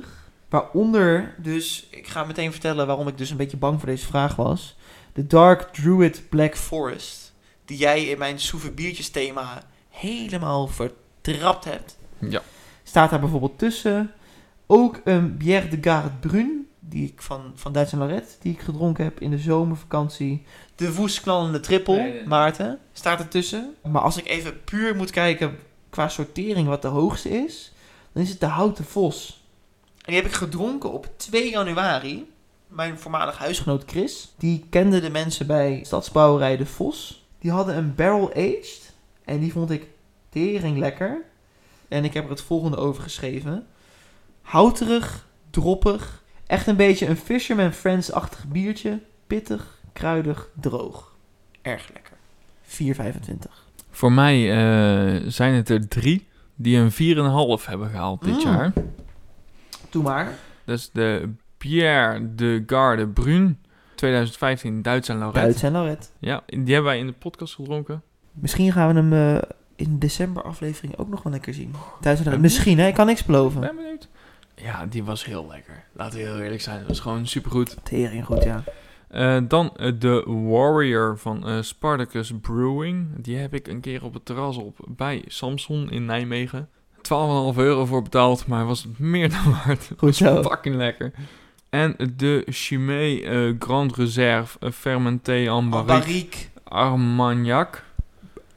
[0.03, 0.20] 4,25.
[0.51, 4.37] Waaronder dus, ik ga meteen vertellen waarom ik dus een beetje bang voor deze vraag
[4.37, 4.77] was.
[5.13, 7.33] De Dark Druid Black Forest.
[7.65, 11.99] Die jij in mijn soeve biertjes thema helemaal vertrapt hebt.
[12.19, 12.43] ja.
[12.83, 14.13] Staat daar bijvoorbeeld tussen.
[14.67, 16.69] Ook een Bière de Garde Brun.
[16.81, 18.33] Die ik van, van Duits en Lorette.
[18.41, 20.45] Die ik gedronken heb in de zomervakantie.
[20.75, 22.27] De woestknallende triple, Nee, nee.
[22.27, 22.79] Maarten.
[22.93, 23.75] Staat ertussen.
[23.91, 25.59] Maar als ik even puur moet kijken
[25.91, 27.73] qua sortering wat de hoogste is.
[28.13, 29.40] Dan is het de Houten Vos.
[30.11, 32.31] En die heb ik gedronken op 2 januari.
[32.69, 34.35] Mijn voormalig huisgenoot Chris.
[34.39, 37.25] Die kende de mensen bij Stadsbouwerij De Vos.
[37.39, 38.93] Die hadden een barrel aged.
[39.25, 39.87] En die vond ik
[40.29, 41.23] tering lekker.
[41.89, 43.67] En ik heb er het volgende over geschreven.
[44.43, 46.23] Houterig, droppig.
[46.47, 49.01] Echt een beetje een Fisherman Friends-achtig biertje.
[49.27, 51.17] Pittig, kruidig, droog.
[51.63, 52.17] Erg lekker.
[52.63, 53.67] 4,25.
[53.91, 56.93] Voor mij eh, zijn het er drie die een
[57.61, 58.41] 4,5 hebben gehaald dit Mm.
[58.41, 58.73] jaar.
[59.91, 60.39] Doe maar.
[60.65, 63.59] Dat is de Pierre de Garde Brun
[63.95, 65.41] 2015 Duits en Lorette.
[65.41, 66.07] Duits en Lorette.
[66.19, 68.03] Ja, die hebben wij in de podcast gedronken.
[68.33, 69.43] Misschien gaan we hem eh,
[69.77, 71.75] in december aflevering ook nog wel lekker zien.
[72.01, 72.41] Duits en.
[72.41, 72.87] Misschien, hè?
[72.87, 73.61] Ik kan niks beloven.
[73.61, 74.09] Ben benieuwd.
[74.55, 75.85] Ja, die was heel lekker.
[75.93, 76.79] Laten we heel eerlijk zijn.
[76.79, 77.77] Dat was gewoon supergoed.
[77.83, 78.65] Tering goed, ja.
[79.09, 83.09] Eh, dan eh, de Warrior van Spartacus Brewing.
[83.17, 86.69] Die heb ik een keer op het terras op bij Samson in Nijmegen.
[87.55, 89.91] 12,5 euro voor betaald, maar was het meer dan waard.
[89.97, 90.43] Goed zo.
[90.43, 91.13] Fucking lekker.
[91.71, 96.39] En de Chimay eh, Grand Reserve eh, Fermenté en Barrique Barrique.
[96.65, 97.85] Armagnac.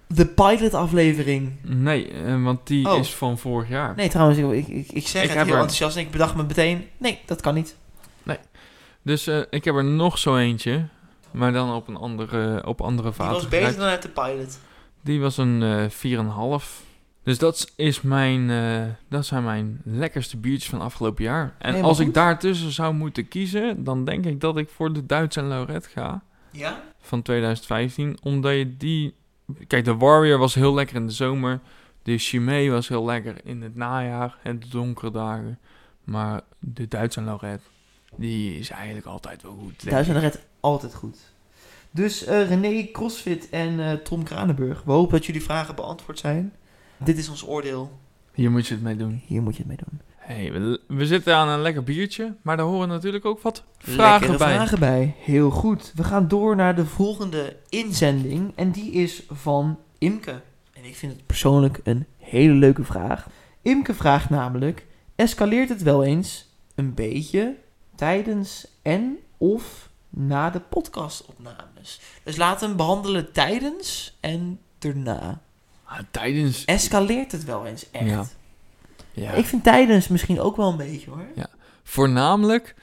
[0.08, 1.52] De pilot aflevering.
[1.62, 3.00] Nee, eh, want die Oh.
[3.00, 3.94] is van vorig jaar.
[3.96, 6.12] Nee, trouwens, ik, ik, ik, ik zeg Ik het heb heel er- enthousiast en ik
[6.12, 6.88] bedacht me meteen...
[6.98, 7.76] Nee, dat kan niet.
[9.06, 10.86] Dus eh, ik heb er nog zo eentje.
[11.32, 13.34] Maar dan op een andere, op andere Die vaten.
[13.34, 14.60] was beter dan uit de pilot.
[15.02, 16.20] Die was een eh
[16.60, 16.66] 4,5.
[17.24, 21.56] Dus dat, is mijn, eh, dat zijn mijn lekkerste biertjes van afgelopen jaar.
[21.58, 25.36] En als ik daartussen zou moeten kiezen, dan denk ik dat ik voor de Duits
[25.36, 26.24] en Lorette ga.
[26.52, 26.84] Ja?
[27.02, 28.18] Van 2015.
[28.22, 29.16] Omdat je die...
[29.68, 31.60] Kijk, de Warrior was heel lekker in de zomer.
[32.04, 35.60] De Chimay was heel lekker in het najaar en de donkere dagen.
[36.04, 37.64] Maar de Duits en Lorette,
[38.16, 39.90] die is eigenlijk altijd wel goed.
[39.90, 41.18] Duits en Lorette, altijd goed.
[41.92, 44.84] Dus eh, René Crossfit en eh, Tom Kranenburg.
[44.84, 46.54] We hopen dat jullie vragen beantwoord zijn.
[47.04, 48.00] Dit is ons oordeel.
[48.34, 49.22] Hier moet je het mee doen.
[49.26, 50.02] Hier moet je het mee doen.
[50.16, 54.20] Hey, we, we zitten aan een lekker biertje, maar daar horen natuurlijk ook wat vragen
[54.20, 54.56] Lekkere bij.
[54.56, 55.16] vragen bij.
[55.20, 55.92] Heel goed.
[55.96, 58.52] We gaan door naar de volgende inzending.
[58.56, 60.42] En die is van Imke.
[60.74, 63.28] En ik vind het persoonlijk een hele leuke vraag.
[63.62, 64.86] Imke vraagt namelijk...
[65.16, 67.56] Escaleert het wel eens een beetje
[67.96, 72.02] tijdens en of na de podcastopnames?
[72.24, 75.42] Dus laten we hem behandelen tijdens en daarna.
[75.86, 76.66] Ah, tijdens...
[76.66, 78.06] Escaleert het wel eens echt?
[78.10, 78.26] Ja.
[79.12, 79.32] Ja.
[79.32, 81.26] Ik vind tijdens misschien ook wel een beetje hoor.
[81.84, 82.76] Voornamelijk,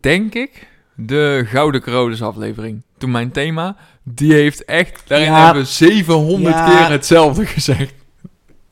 [0.00, 2.82] denk ik, de Gouden Corodes aflevering.
[2.98, 5.02] Toen mijn thema, die heeft echt...
[5.06, 5.44] Daarin Ja.
[5.44, 6.66] hebben we 700 Ja.
[6.66, 7.94] keer hetzelfde gezegd.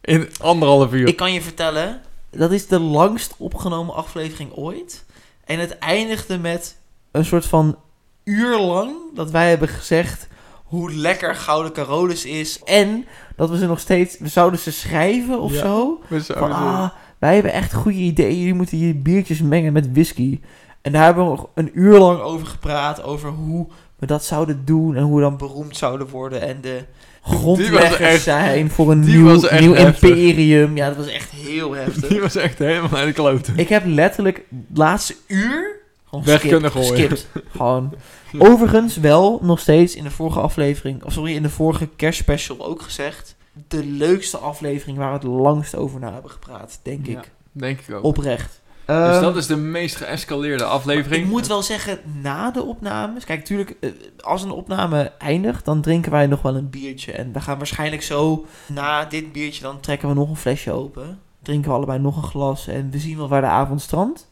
[0.01, 1.09] In anderhalf uur.
[1.09, 2.01] Ik kan je vertellen,
[2.31, 5.05] dat is de langst opgenomen aflevering ooit.
[5.45, 6.77] En het eindigde met
[7.11, 7.79] een soort van
[8.25, 10.29] uur lang dat wij hebben gezegd
[10.65, 12.61] hoe lekker Gouden Carolus is.
[12.65, 13.07] En
[13.37, 15.59] dat we ze nog steeds, we zouden ze schrijven of Ja.
[15.59, 16.01] zo.
[16.09, 18.39] We Van, ah, wij hebben echt goede ideeën.
[18.39, 20.41] Jullie moeten je biertjes mengen met whisky.
[20.83, 23.03] En daar hebben we nog een uur lang over gepraat.
[23.03, 23.67] Over hoe
[23.99, 24.97] we dat zouden doen.
[24.97, 26.41] En hoe we dan beroemd zouden worden.
[26.41, 26.81] En de
[27.23, 30.77] grondleggers echt- zijn voor een nieuw, nieuw imperium.
[30.77, 32.09] Ja, dat was echt heel heftig.
[32.09, 33.57] Die was echt helemaal naar de kloten.
[33.57, 34.37] Ik heb letterlijk
[34.69, 35.81] het laatste uur
[36.21, 37.17] Weg skip- kunnen gooien.
[37.57, 37.95] Gewoon.
[38.39, 42.83] Overigens wel nog steeds in de vorige aflevering, of sorry, in de vorige kerstspecial ook
[42.83, 43.37] gezegd.
[43.69, 47.31] De leukste aflevering waar we het langst over na hebben gepraat, denk Ja, ik.
[47.53, 48.05] Denk ik ook.
[48.05, 48.61] Oprecht.
[48.87, 51.25] dus Ehm, dat is de meest geëscaleerde aflevering.
[51.25, 53.25] Ik moet wel zeggen, na de opnames...
[53.25, 53.91] Kijk, natuurlijk, eh,
[54.21, 57.13] als een opname eindigt, dan drinken wij nog wel een biertje.
[57.13, 61.19] En we gaan waarschijnlijk zo, na dit biertje, dan trekken we nog een flesje open.
[61.43, 64.31] Drinken we allebei nog een glas en we zien wel waar de avond strandt.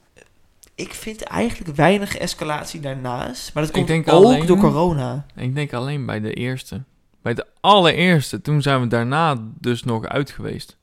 [0.80, 3.54] Ik vind eigenlijk weinig escalatie daarnaast.
[3.54, 5.26] Maar dat komt ook alleen- door corona.
[5.36, 6.82] Ik denk alleen bij de eerste.
[7.22, 8.40] Bij de allereerste.
[8.42, 10.76] Toen zijn we daarna dus nog uit geweest.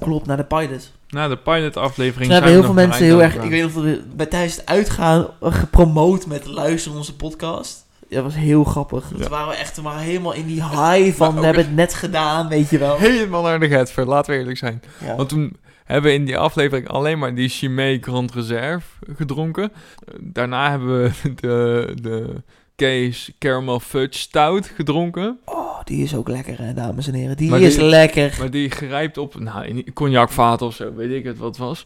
[0.00, 0.92] Klopt, naar de pilot.
[1.08, 4.26] Na de pilot-aflevering zijn heel we veel nog mensen heel erg, ik weet we bij
[4.26, 7.86] tijdens het uitgaan gepromoot met luisteren onze podcast.
[8.08, 9.10] Ja, dat was heel grappig.
[9.10, 9.20] Ja.
[9.20, 11.94] Toen waren we echt we helemaal in die high van Maar we hebben het net
[11.94, 12.96] gedaan, weet je wel.
[12.96, 14.82] Helemaal naar de Getver, laten we eerlijk zijn.
[15.00, 15.16] Ja.
[15.16, 19.72] Want toen hebben we in die aflevering alleen maar die Chimay Grand Reserve gedronken.
[20.20, 21.10] Daarna hebben we
[21.40, 22.42] de, de
[22.76, 25.38] Kees Caramel Fudge Stout gedronken.
[25.44, 27.36] Oh, die is ook lekker hè, dames en heren.
[27.36, 28.36] Die Maar is die- lekker.
[28.38, 31.84] Maar die grijpt op nou, in cognacvaat of zo, weet ik het wat was.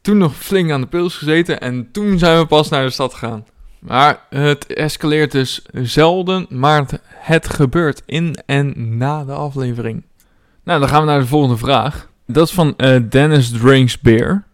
[0.00, 3.14] Toen nog flink aan de pils gezeten en toen zijn we pas naar de stad
[3.14, 3.44] gegaan.
[3.78, 10.04] Maar het escaleert dus zelden, maar het, het gebeurt in en na de aflevering.
[10.64, 12.05] Nou, dan gaan we naar de volgende vraag.
[12.26, 14.44] Dat is van eh, Dennis Drinks Beer.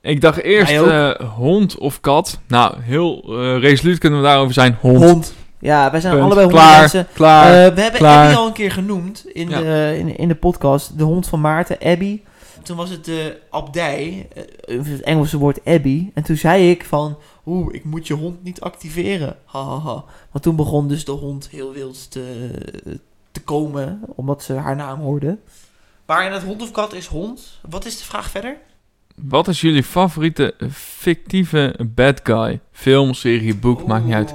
[0.00, 2.40] Ik dacht eerst eh, hond of kat.
[2.48, 4.76] Nou, heel eh, resoluut kunnen we daarover zijn.
[4.80, 5.02] Hond.
[5.04, 5.34] Hond.
[5.58, 6.24] Ja, wij zijn Punt.
[6.24, 7.06] allebei hondmensen.
[7.12, 7.74] Klaar.
[7.74, 8.24] We hebben klaar.
[8.26, 9.60] Abby al een keer genoemd in, Ja.
[9.60, 10.98] de, in, in de podcast.
[10.98, 12.20] De hond van Maarten, Abby.
[12.62, 14.28] Toen was het de abdij,
[14.66, 16.10] het Engelse woord Abby.
[16.14, 19.36] En toen zei ik van, oeh, ik moet je hond niet activeren.
[19.44, 20.04] Ha, ha, ha.
[20.30, 22.50] Want toen begon dus de hond heel wild te,
[23.32, 25.38] te komen, omdat ze haar naam hoorde.
[26.06, 27.60] Maar in het hond of kat is hond.
[27.68, 28.56] Wat is de vraag verder?
[29.22, 32.60] Wat is jullie favoriete fictieve bad guy?
[32.72, 34.34] Film, serie, boek, maakt niet uit.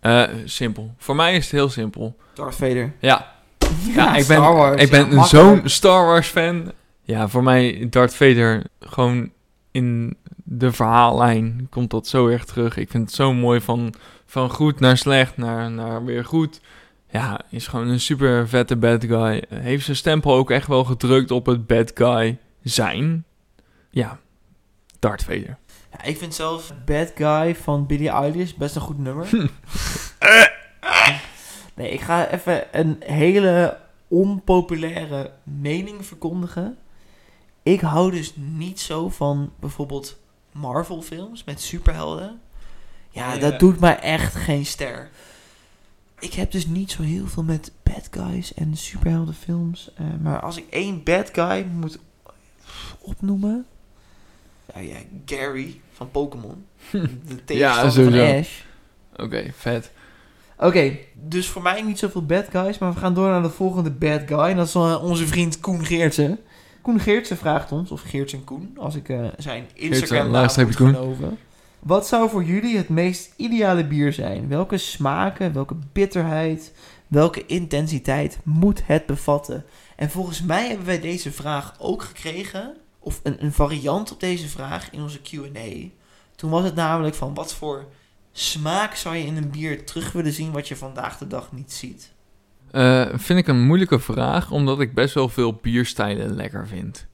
[0.00, 0.94] Eh, simpel.
[0.98, 2.16] Voor mij is het heel simpel.
[2.34, 2.92] Darth Vader.
[2.98, 3.32] Ja,
[3.94, 6.72] ja, ik ben, Star Wars, ik ben ja, zo'n Star Wars fan.
[7.02, 9.30] Ja, voor mij Darth Vader gewoon
[9.70, 12.76] in de verhaallijn komt dat zo erg terug.
[12.76, 13.94] Ik vind het zo mooi van,
[14.26, 16.60] van goed naar slecht naar, naar weer goed.
[17.12, 19.44] Ja, is gewoon een super vette bad guy.
[19.48, 23.24] Heeft zijn stempel ook echt wel gedrukt op het bad guy zijn.
[23.90, 24.18] Ja,
[24.98, 25.58] Darth Vader.
[25.92, 29.28] Ja, ik vind zelf Bad Guy van Billie Eilish best een goed nummer.
[31.74, 36.78] nee, ik ga even een hele onpopulaire mening verkondigen.
[37.62, 40.18] Ik hou dus niet zo van bijvoorbeeld
[40.52, 42.40] Marvel films met superhelden.
[43.10, 43.38] Ja, Ja.
[43.38, 45.10] dat doet mij echt geen ster.
[46.20, 49.90] Ik heb dus niet zo heel veel met bad guys en superheldenfilms.
[49.94, 51.98] eh, maar als ik één bad guy moet
[52.98, 53.66] opnoemen...
[54.74, 54.96] Ja, ja,
[55.26, 56.64] Gary van Pokémon.
[56.90, 58.38] De tegenstander van sowieso.
[58.38, 58.60] Ash.
[59.16, 59.90] Oké, vet.
[60.58, 63.90] Oké, dus voor mij niet zoveel bad guys, maar we gaan door naar de volgende
[63.90, 64.38] bad guy.
[64.38, 66.38] En dat is eh, onze vriend Koen Geertsen.
[66.82, 71.38] Koen Geertsen vraagt ons, of Geertsen Koen, als ik eh, zijn Instagram naam moet geloven.
[71.80, 74.48] Wat zou voor jullie het meest ideale bier zijn?
[74.48, 76.72] Welke smaken, welke bitterheid,
[77.06, 79.64] welke intensiteit moet het bevatten?
[79.96, 84.48] En volgens mij hebben wij deze vraag ook gekregen, of een, een variant op deze
[84.48, 85.88] vraag in onze Q&A.
[86.36, 87.86] Toen was het namelijk van wat voor
[88.32, 91.72] smaak zou je in een bier terug willen zien wat je vandaag de dag niet
[91.72, 92.12] ziet?
[92.70, 97.06] Eh, vind ik een moeilijke vraag, omdat ik best wel veel bierstijlen lekker vind.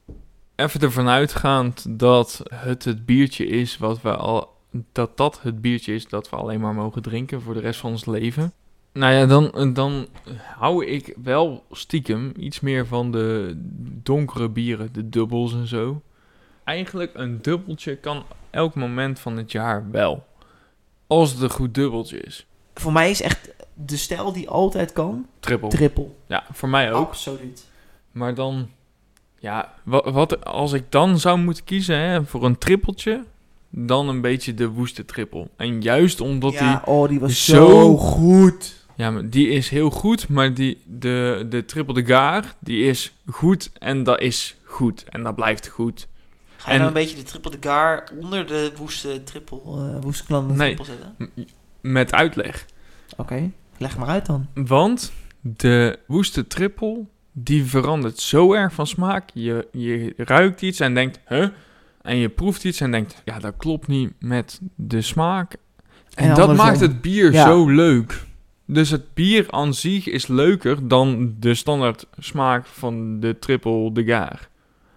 [0.57, 4.55] Even ervan uitgaand dat het het biertje is wat we al.
[4.93, 7.91] Dat dat het biertje is dat we alleen maar mogen drinken voor de rest van
[7.91, 8.53] ons leven.
[8.93, 10.07] Nou ja, dan, dan
[10.59, 13.53] hou ik wel stiekem iets meer van de
[14.03, 16.03] donkere bieren, de dubbels en zo.
[16.65, 20.27] Eigenlijk een dubbeltje kan elk moment van het jaar wel.
[21.07, 22.47] Als het een goed dubbeltje is.
[22.75, 25.69] Voor mij is echt de stijl die altijd kan, Triple.
[25.69, 26.09] triple.
[26.27, 27.07] Ja, voor mij ook.
[27.07, 27.67] Absoluut.
[28.13, 28.69] Maar dan,
[29.39, 33.25] ja, wat, wat als ik dan zou moeten kiezen hè, voor een trippeltje,
[33.71, 35.51] dan een beetje de woeste trippel.
[35.57, 38.87] En juist omdat ja, die, oh, die was zo zo goed.
[38.97, 43.13] ja, maar die is heel goed, maar die, de, de triple de gaar, die is
[43.27, 45.05] goed en dat is goed.
[45.09, 46.09] En dat blijft goed.
[46.57, 49.97] Ga je En- nou een beetje de triple de gaar onder de woeste triple, eh
[50.01, 50.75] woeste klanden Nee.
[50.75, 51.47] triple zetten?
[51.81, 52.67] Met uitleg.
[53.17, 54.47] Oké, leg maar uit dan.
[54.55, 59.31] Want de woeste trippel, die verandert zo erg van smaak.
[59.35, 61.47] Je, je ruikt iets en denkt, huh?
[62.07, 65.53] En je proeft iets en denkt, ja, dat klopt niet met de smaak.
[65.53, 65.59] En,
[66.15, 66.67] En dat andersom.
[66.67, 67.45] maakt het bier Ja.
[67.47, 68.25] zo leuk.
[68.67, 74.05] Dus het bier aan zich is leuker dan de standaard smaak van de triple de
[74.05, 74.49] gaar.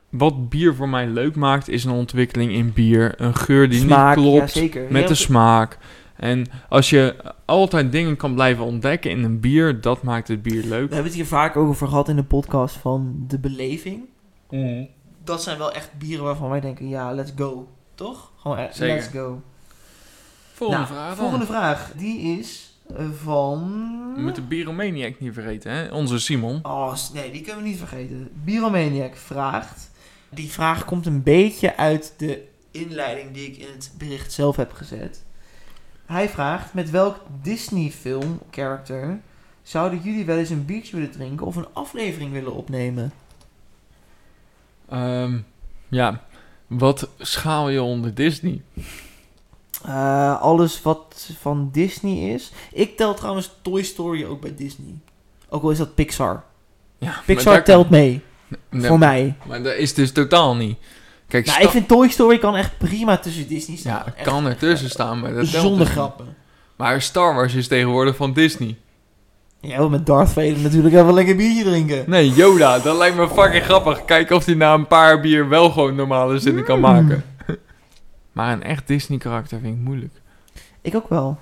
[0.10, 3.14] Wat bier voor mij leuk maakt, is een ontwikkeling in bier.
[3.22, 4.86] Een geur die Smaak, niet ja, klopt zeker.
[4.90, 5.78] met de smaak.
[6.16, 10.64] En als je altijd dingen kan blijven ontdekken in een bier, dat maakt het bier
[10.64, 10.88] leuk.
[10.88, 14.02] We hebben het hier vaak over gehad in de podcast van de beleving.
[15.30, 17.68] Dat zijn wel echt bieren waarvan wij denken, ja, let's go.
[17.96, 18.32] Toch?
[18.38, 18.96] Gewoon echt, Zeker.
[18.96, 19.42] let's go.
[20.54, 21.18] Volgende Nou, vraag dan.
[21.18, 21.92] Volgende vraag.
[21.96, 23.62] Die is eh, van...
[24.16, 25.92] We moeten Bieromaniac niet vergeten, hè?
[25.94, 26.60] Onze Simon.
[26.64, 28.30] Oh, nee, die kunnen we niet vergeten.
[28.44, 29.92] Biromaniac vraagt...
[30.30, 34.74] Die vraag komt een beetje uit de inleiding die ik in het bericht zelf heb
[34.74, 35.24] gezet.
[36.06, 39.20] Hij vraagt, met welk Disney film character
[39.64, 43.12] zouden jullie wel eens een biertje willen drinken of een aflevering willen opnemen?
[44.90, 45.38] Ehm,
[45.88, 46.22] ja,
[46.68, 48.62] wat schaal je onder Disney?
[49.86, 52.52] Eh, alles wat van Disney is.
[52.72, 54.94] Ik tel trouwens Toy Story ook bij Disney.
[55.50, 56.44] Ook al is dat Pixar.
[56.98, 58.22] Ja, Pixar telt mee,
[58.70, 59.36] Nee, voor mij.
[59.48, 60.78] Maar dat is dus totaal niet.
[61.28, 64.04] Kijk, Nou, ik vind Toy Story kan echt prima tussen Disney staan.
[64.06, 66.36] ja, Echt, kan echt, ertussen eh, staan, maar dat telt Zonder grappen.
[66.76, 68.78] Maar Star Wars is tegenwoordig van Disney.
[69.62, 72.04] Ja, met Darth Vader natuurlijk even lekker biertje drinken.
[72.08, 74.06] Nee, Yoda, dat lijkt me fucking grappig.
[74.06, 77.24] Kijken of hij na een paar bier wel gewoon normale zinnen kan maken.
[78.32, 80.14] maar een echt Disney karakter vind ik moeilijk.
[80.82, 81.38] Ik ook wel.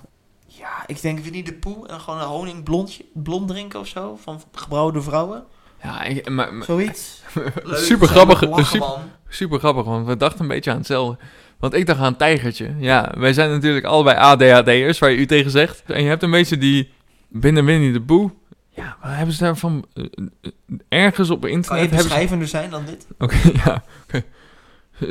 [0.46, 4.18] Ja, ik denk Winnie de Poe en gewoon een honing blondje, blond drinken of zo.
[4.22, 5.44] Van gebrouwen door vrouwen.
[5.84, 7.22] Ja, ik, maar, maar- Zoiets.
[7.64, 8.42] Leuk, super grappig.
[8.42, 8.82] lachen,
[9.30, 11.18] Super, grappig, want we dachten een beetje aan hetzelfde.
[11.60, 12.76] Want ik dacht aan een tijgertje.
[12.78, 15.84] Ja, wij zijn natuurlijk allebei ADHD'ers, waar je u tegen zegt.
[15.86, 16.92] En je hebt een beetje die
[17.28, 18.32] binnen Winnie de Boe.
[18.70, 19.86] Ja, wat hebben ze daarvan?
[19.94, 20.04] eh,
[20.42, 20.52] eh,
[20.90, 22.04] Ergens op Kan internet je hebben ze...
[22.08, 23.08] beschrijvender zijn dan dit?
[23.20, 23.84] Oké, ja.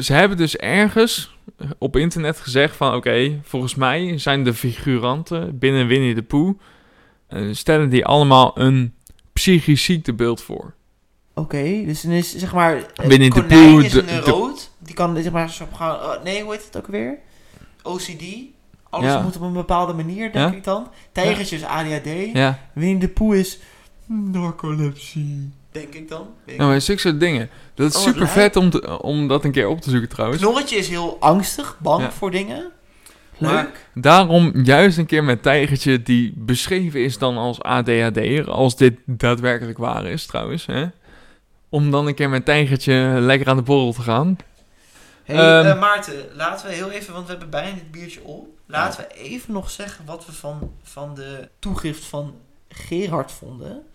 [0.01, 1.37] Ze hebben dus ergens
[1.79, 2.95] op internet gezegd van...
[2.95, 6.59] Oké, volgens mij zijn de figuranten binnen Winnie de Pooh...
[7.27, 8.95] eh, stellen die allemaal een
[9.33, 10.75] psychisch ziektebeeld voor.
[11.35, 12.83] Oké, dus dan is zeg maar...
[12.95, 14.71] Winnie de Pooh, is een de- rood.
[14.79, 15.95] Die kan zeg maar zo gaan...
[15.97, 17.19] oh, nee, hoe heet het ook weer?
[17.83, 18.25] OCD.
[18.97, 19.23] Alles Ja.
[19.23, 20.57] moet op een bepaalde manier, denk Ja.
[20.57, 20.89] ik dan.
[21.13, 22.33] Tijgertje is ADHD.
[22.33, 23.59] Ja, Winnie de Poe is...
[24.07, 25.51] Narcolepsie.
[25.73, 26.27] Denk ik dan.
[26.45, 27.49] Ik nou, maar zulke soort dingen.
[27.75, 30.41] Dat is Oh, super vet om, te- om dat een keer op te zoeken trouwens.
[30.43, 32.71] Knorretje is heel angstig, bang voor dingen.
[33.39, 33.53] Leuk.
[33.53, 38.95] Maar- Daarom juist een keer met Tijgertje die beschreven is dan als ADHD'er, als dit
[39.05, 40.85] daadwerkelijk waar is trouwens, hè?
[41.69, 44.37] Om dan een keer met Tijgertje lekker aan de borrel te gaan.
[45.25, 48.47] Hey, Ehm, eh, Maarten, laten we heel even, want we hebben bijna dit biertje op.
[48.67, 52.35] Laten we even nog zeggen wat we van, van de toegift van
[52.69, 53.87] Gerard vonden.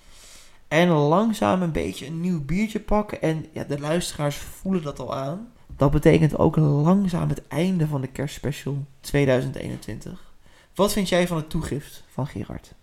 [0.67, 3.21] En langzaam een beetje een nieuw biertje pakken.
[3.21, 5.51] En ja, de luisteraars voelen dat al aan.
[5.77, 10.33] Dat betekent ook langzaam het einde van de kerstspecial 2021.
[10.75, 12.73] Wat vind jij van het toegift van Gerard?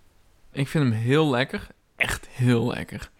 [0.53, 1.67] Ik vind hem heel lekker,
[1.97, 3.11] echt heel lekker.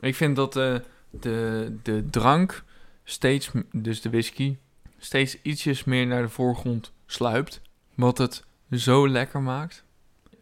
[0.00, 0.74] Ik vind dat eh,
[1.10, 2.64] de, de drank
[3.04, 4.56] steeds, dus de whisky,
[4.98, 7.60] steeds ietsjes meer naar de voorgrond sluipt.
[7.96, 9.84] Wat het zo lekker maakt.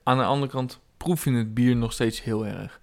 [0.03, 2.81] Aan de andere kant proef je het bier nog steeds heel erg.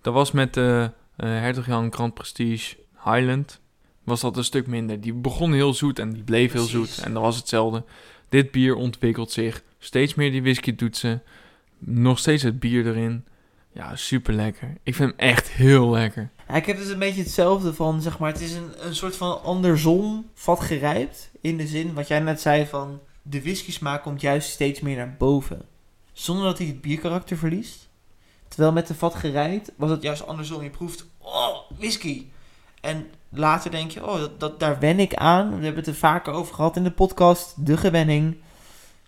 [0.00, 3.60] Dat was met de eh Hertog Jan Grand Prestige Highland.
[4.04, 5.00] Was dat een stuk minder.
[5.00, 6.98] Die begon heel zoet en die bleef heel zoet.
[7.04, 7.84] En dat was hetzelfde.
[8.28, 9.62] Dit bier ontwikkelt zich.
[9.78, 11.18] Steeds meer die whisky doet ze.
[11.78, 13.24] Nog steeds het bier erin.
[13.72, 14.76] Ja, super lekker.
[14.82, 16.30] Ik vind hem echt heel lekker.
[16.48, 19.16] Ja, ik heb dus een beetje hetzelfde van, zeg maar, het is een, een soort
[19.16, 21.30] van andersom vat gerijpt.
[21.40, 23.00] In de zin, wat jij net zei van,
[23.30, 25.62] de whisky smaak komt juist steeds meer naar boven.
[26.12, 27.88] Zonder dat hij het bierkarakter verliest.
[28.48, 30.62] Terwijl met de vat gerijpt was het juist andersom.
[30.62, 32.26] Je proeft, oh, whisky.
[32.80, 35.48] En later denk je, oh, dat, dat, daar wen ik aan.
[35.48, 38.36] We hebben het er vaker over gehad in de podcast, de gewenning.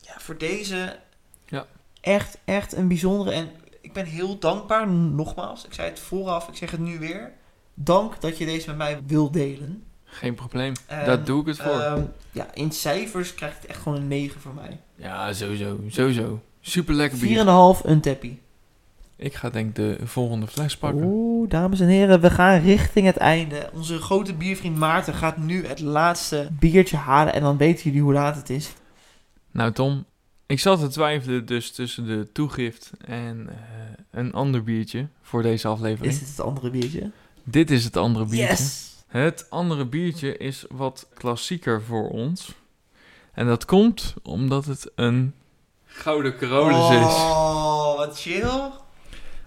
[0.01, 0.99] Ja, voor deze
[1.47, 1.67] Ja.
[2.01, 3.31] echt, echt een bijzondere.
[3.33, 3.51] En
[3.81, 5.65] ik ben heel dankbaar, nogmaals.
[5.65, 7.33] Ik zei het vooraf, ik zeg het nu weer.
[7.75, 9.85] Dank dat je deze met mij wil delen.
[10.15, 10.73] Geen probleem.
[10.87, 11.81] En, Daar doe ik het voor.
[11.81, 12.03] ehm,
[12.33, 14.79] ja, in cijfers krijgt het echt gewoon een 9 voor mij.
[14.95, 15.81] ja, sowieso.
[15.89, 16.41] Sowieso.
[16.61, 17.45] Super lekker bier.
[17.79, 18.41] 4,5 een tappie.
[19.17, 21.03] Ik ga denk ik de volgende fles pakken.
[21.05, 23.71] Oeh, dames en heren, we gaan richting het einde.
[23.73, 27.33] Onze grote biervriend Maarten gaat nu het laatste biertje halen.
[27.35, 28.73] En dan weten jullie hoe laat het is.
[29.51, 30.05] Nou Tom,
[30.47, 33.55] ik zat te twijfelen dus tussen de toegift en eh,
[34.11, 36.13] een ander biertje voor deze aflevering.
[36.13, 37.11] Is dit het andere biertje?
[37.45, 38.49] Dit is het andere biertje.
[38.65, 38.91] Yes!
[39.13, 42.55] Het andere biertje is wat klassieker voor ons.
[43.33, 45.35] En dat komt omdat het een
[45.85, 47.15] Gouden Carolus is.
[47.15, 48.71] Oh, wat chill.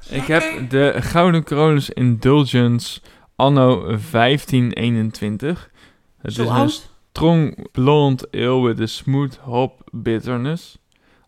[0.09, 3.01] Ik heb de Gouden Carolus Indulgence
[3.35, 5.69] anno 1521.
[6.17, 10.77] Het Zo is een strong blond ale with a smooth hop bitterness.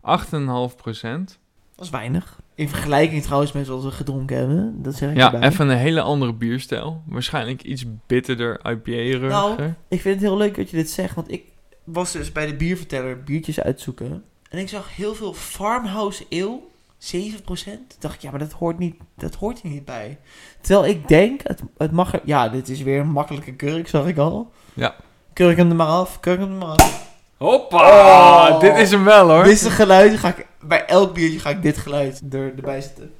[0.00, 2.38] Dat is weinig.
[2.58, 4.82] In vergelijking trouwens met wat we gedronken hebben.
[4.82, 5.48] Dat zeg ik Ja, erbij.
[5.48, 7.02] even een hele andere bierstijl.
[7.06, 9.28] Waarschijnlijk iets bitterder, IPA-eriger.
[9.28, 11.42] Nou, Ik vind het heel leuk dat je dit zegt, want ik
[11.84, 14.22] was dus bij de bierverteller biertjes uitzoeken.
[14.50, 16.58] En ik zag heel veel farmhouse ale,
[16.98, 17.96] 7%.
[17.98, 20.18] Dacht ik, ja, maar dat hoort, niet, dat hoort hier niet bij.
[20.60, 22.20] Terwijl ik denk, het, het mag er...
[22.24, 24.50] Ja, dit is weer een makkelijke kurk, zag ik al.
[24.74, 24.94] Ja.
[25.32, 27.06] Kurk hem er maar af, kurk hem er maar af.
[27.36, 28.48] Hoppa!
[28.48, 28.60] Oh.
[28.60, 29.44] Dit is hem wel hoor.
[29.44, 32.80] Dit is een geluid, ga ik, bij elk biertje ga ik dit geluid er, erbij
[32.80, 33.12] zetten.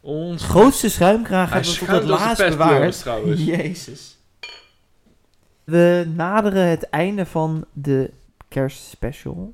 [0.00, 3.20] Ons Grootste schuimkraag hebben we tot het schuimt als een laatst pestpleuris bewaard.
[3.20, 3.44] trouwens.
[3.56, 4.18] Jezus.
[5.64, 8.10] We naderen het einde van de
[8.48, 9.52] kerstspecial.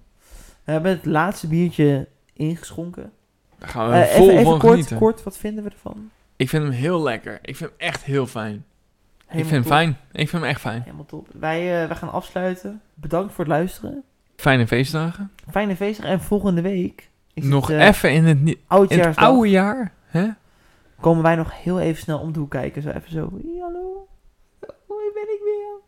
[0.65, 3.13] We hebben het laatste biertje ingeschonken.
[3.59, 4.99] Daar gaan we Eh, vol even even van kort, genieten.
[4.99, 6.11] kort, wat vinden we ervan?
[6.37, 7.39] Ik vind hem heel lekker.
[7.43, 8.65] Ik vind hem echt heel fijn.
[9.29, 9.89] ik vind hem fijn.
[10.13, 10.83] Ik vind hem echt fijn.
[10.83, 11.29] Helemaal top.
[11.33, 12.81] Wij, eh, wij gaan afsluiten.
[12.95, 14.03] Bedankt voor het luisteren.
[14.37, 15.31] Fijne feestdagen.
[15.51, 16.07] Fijne feestdag.
[16.07, 18.39] En volgende week is Nog het, eh, even in het,
[18.89, 19.93] in het oude jaar.
[20.07, 20.29] Hè?
[21.01, 22.83] Komen wij nog heel even snel om de hoek kijken.
[22.83, 23.31] Zo even zo.
[23.43, 24.09] "Hey, Hallo.
[24.61, 25.81] Hoi, ben ik weer.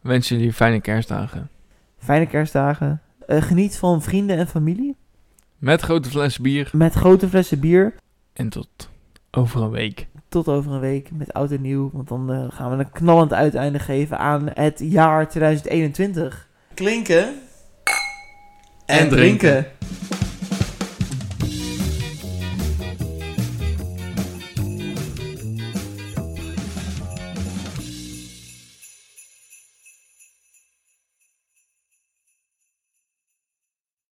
[0.00, 1.48] Wens jullie fijne kerstdagen.
[1.98, 3.00] Fijne kerstdagen.
[3.26, 4.96] Eh, geniet van vrienden en familie.
[5.58, 6.70] Met grote fles bier.
[6.72, 7.94] Met grote flessen bier.
[8.32, 8.90] En tot
[9.30, 10.06] over een week.
[10.28, 11.90] Tot over een week met oud en nieuw.
[11.92, 16.48] Want dan eh, gaan we een knallend uiteinde geven aan het jaar 2021.
[16.74, 17.34] Klinken
[18.92, 19.66] en drinken.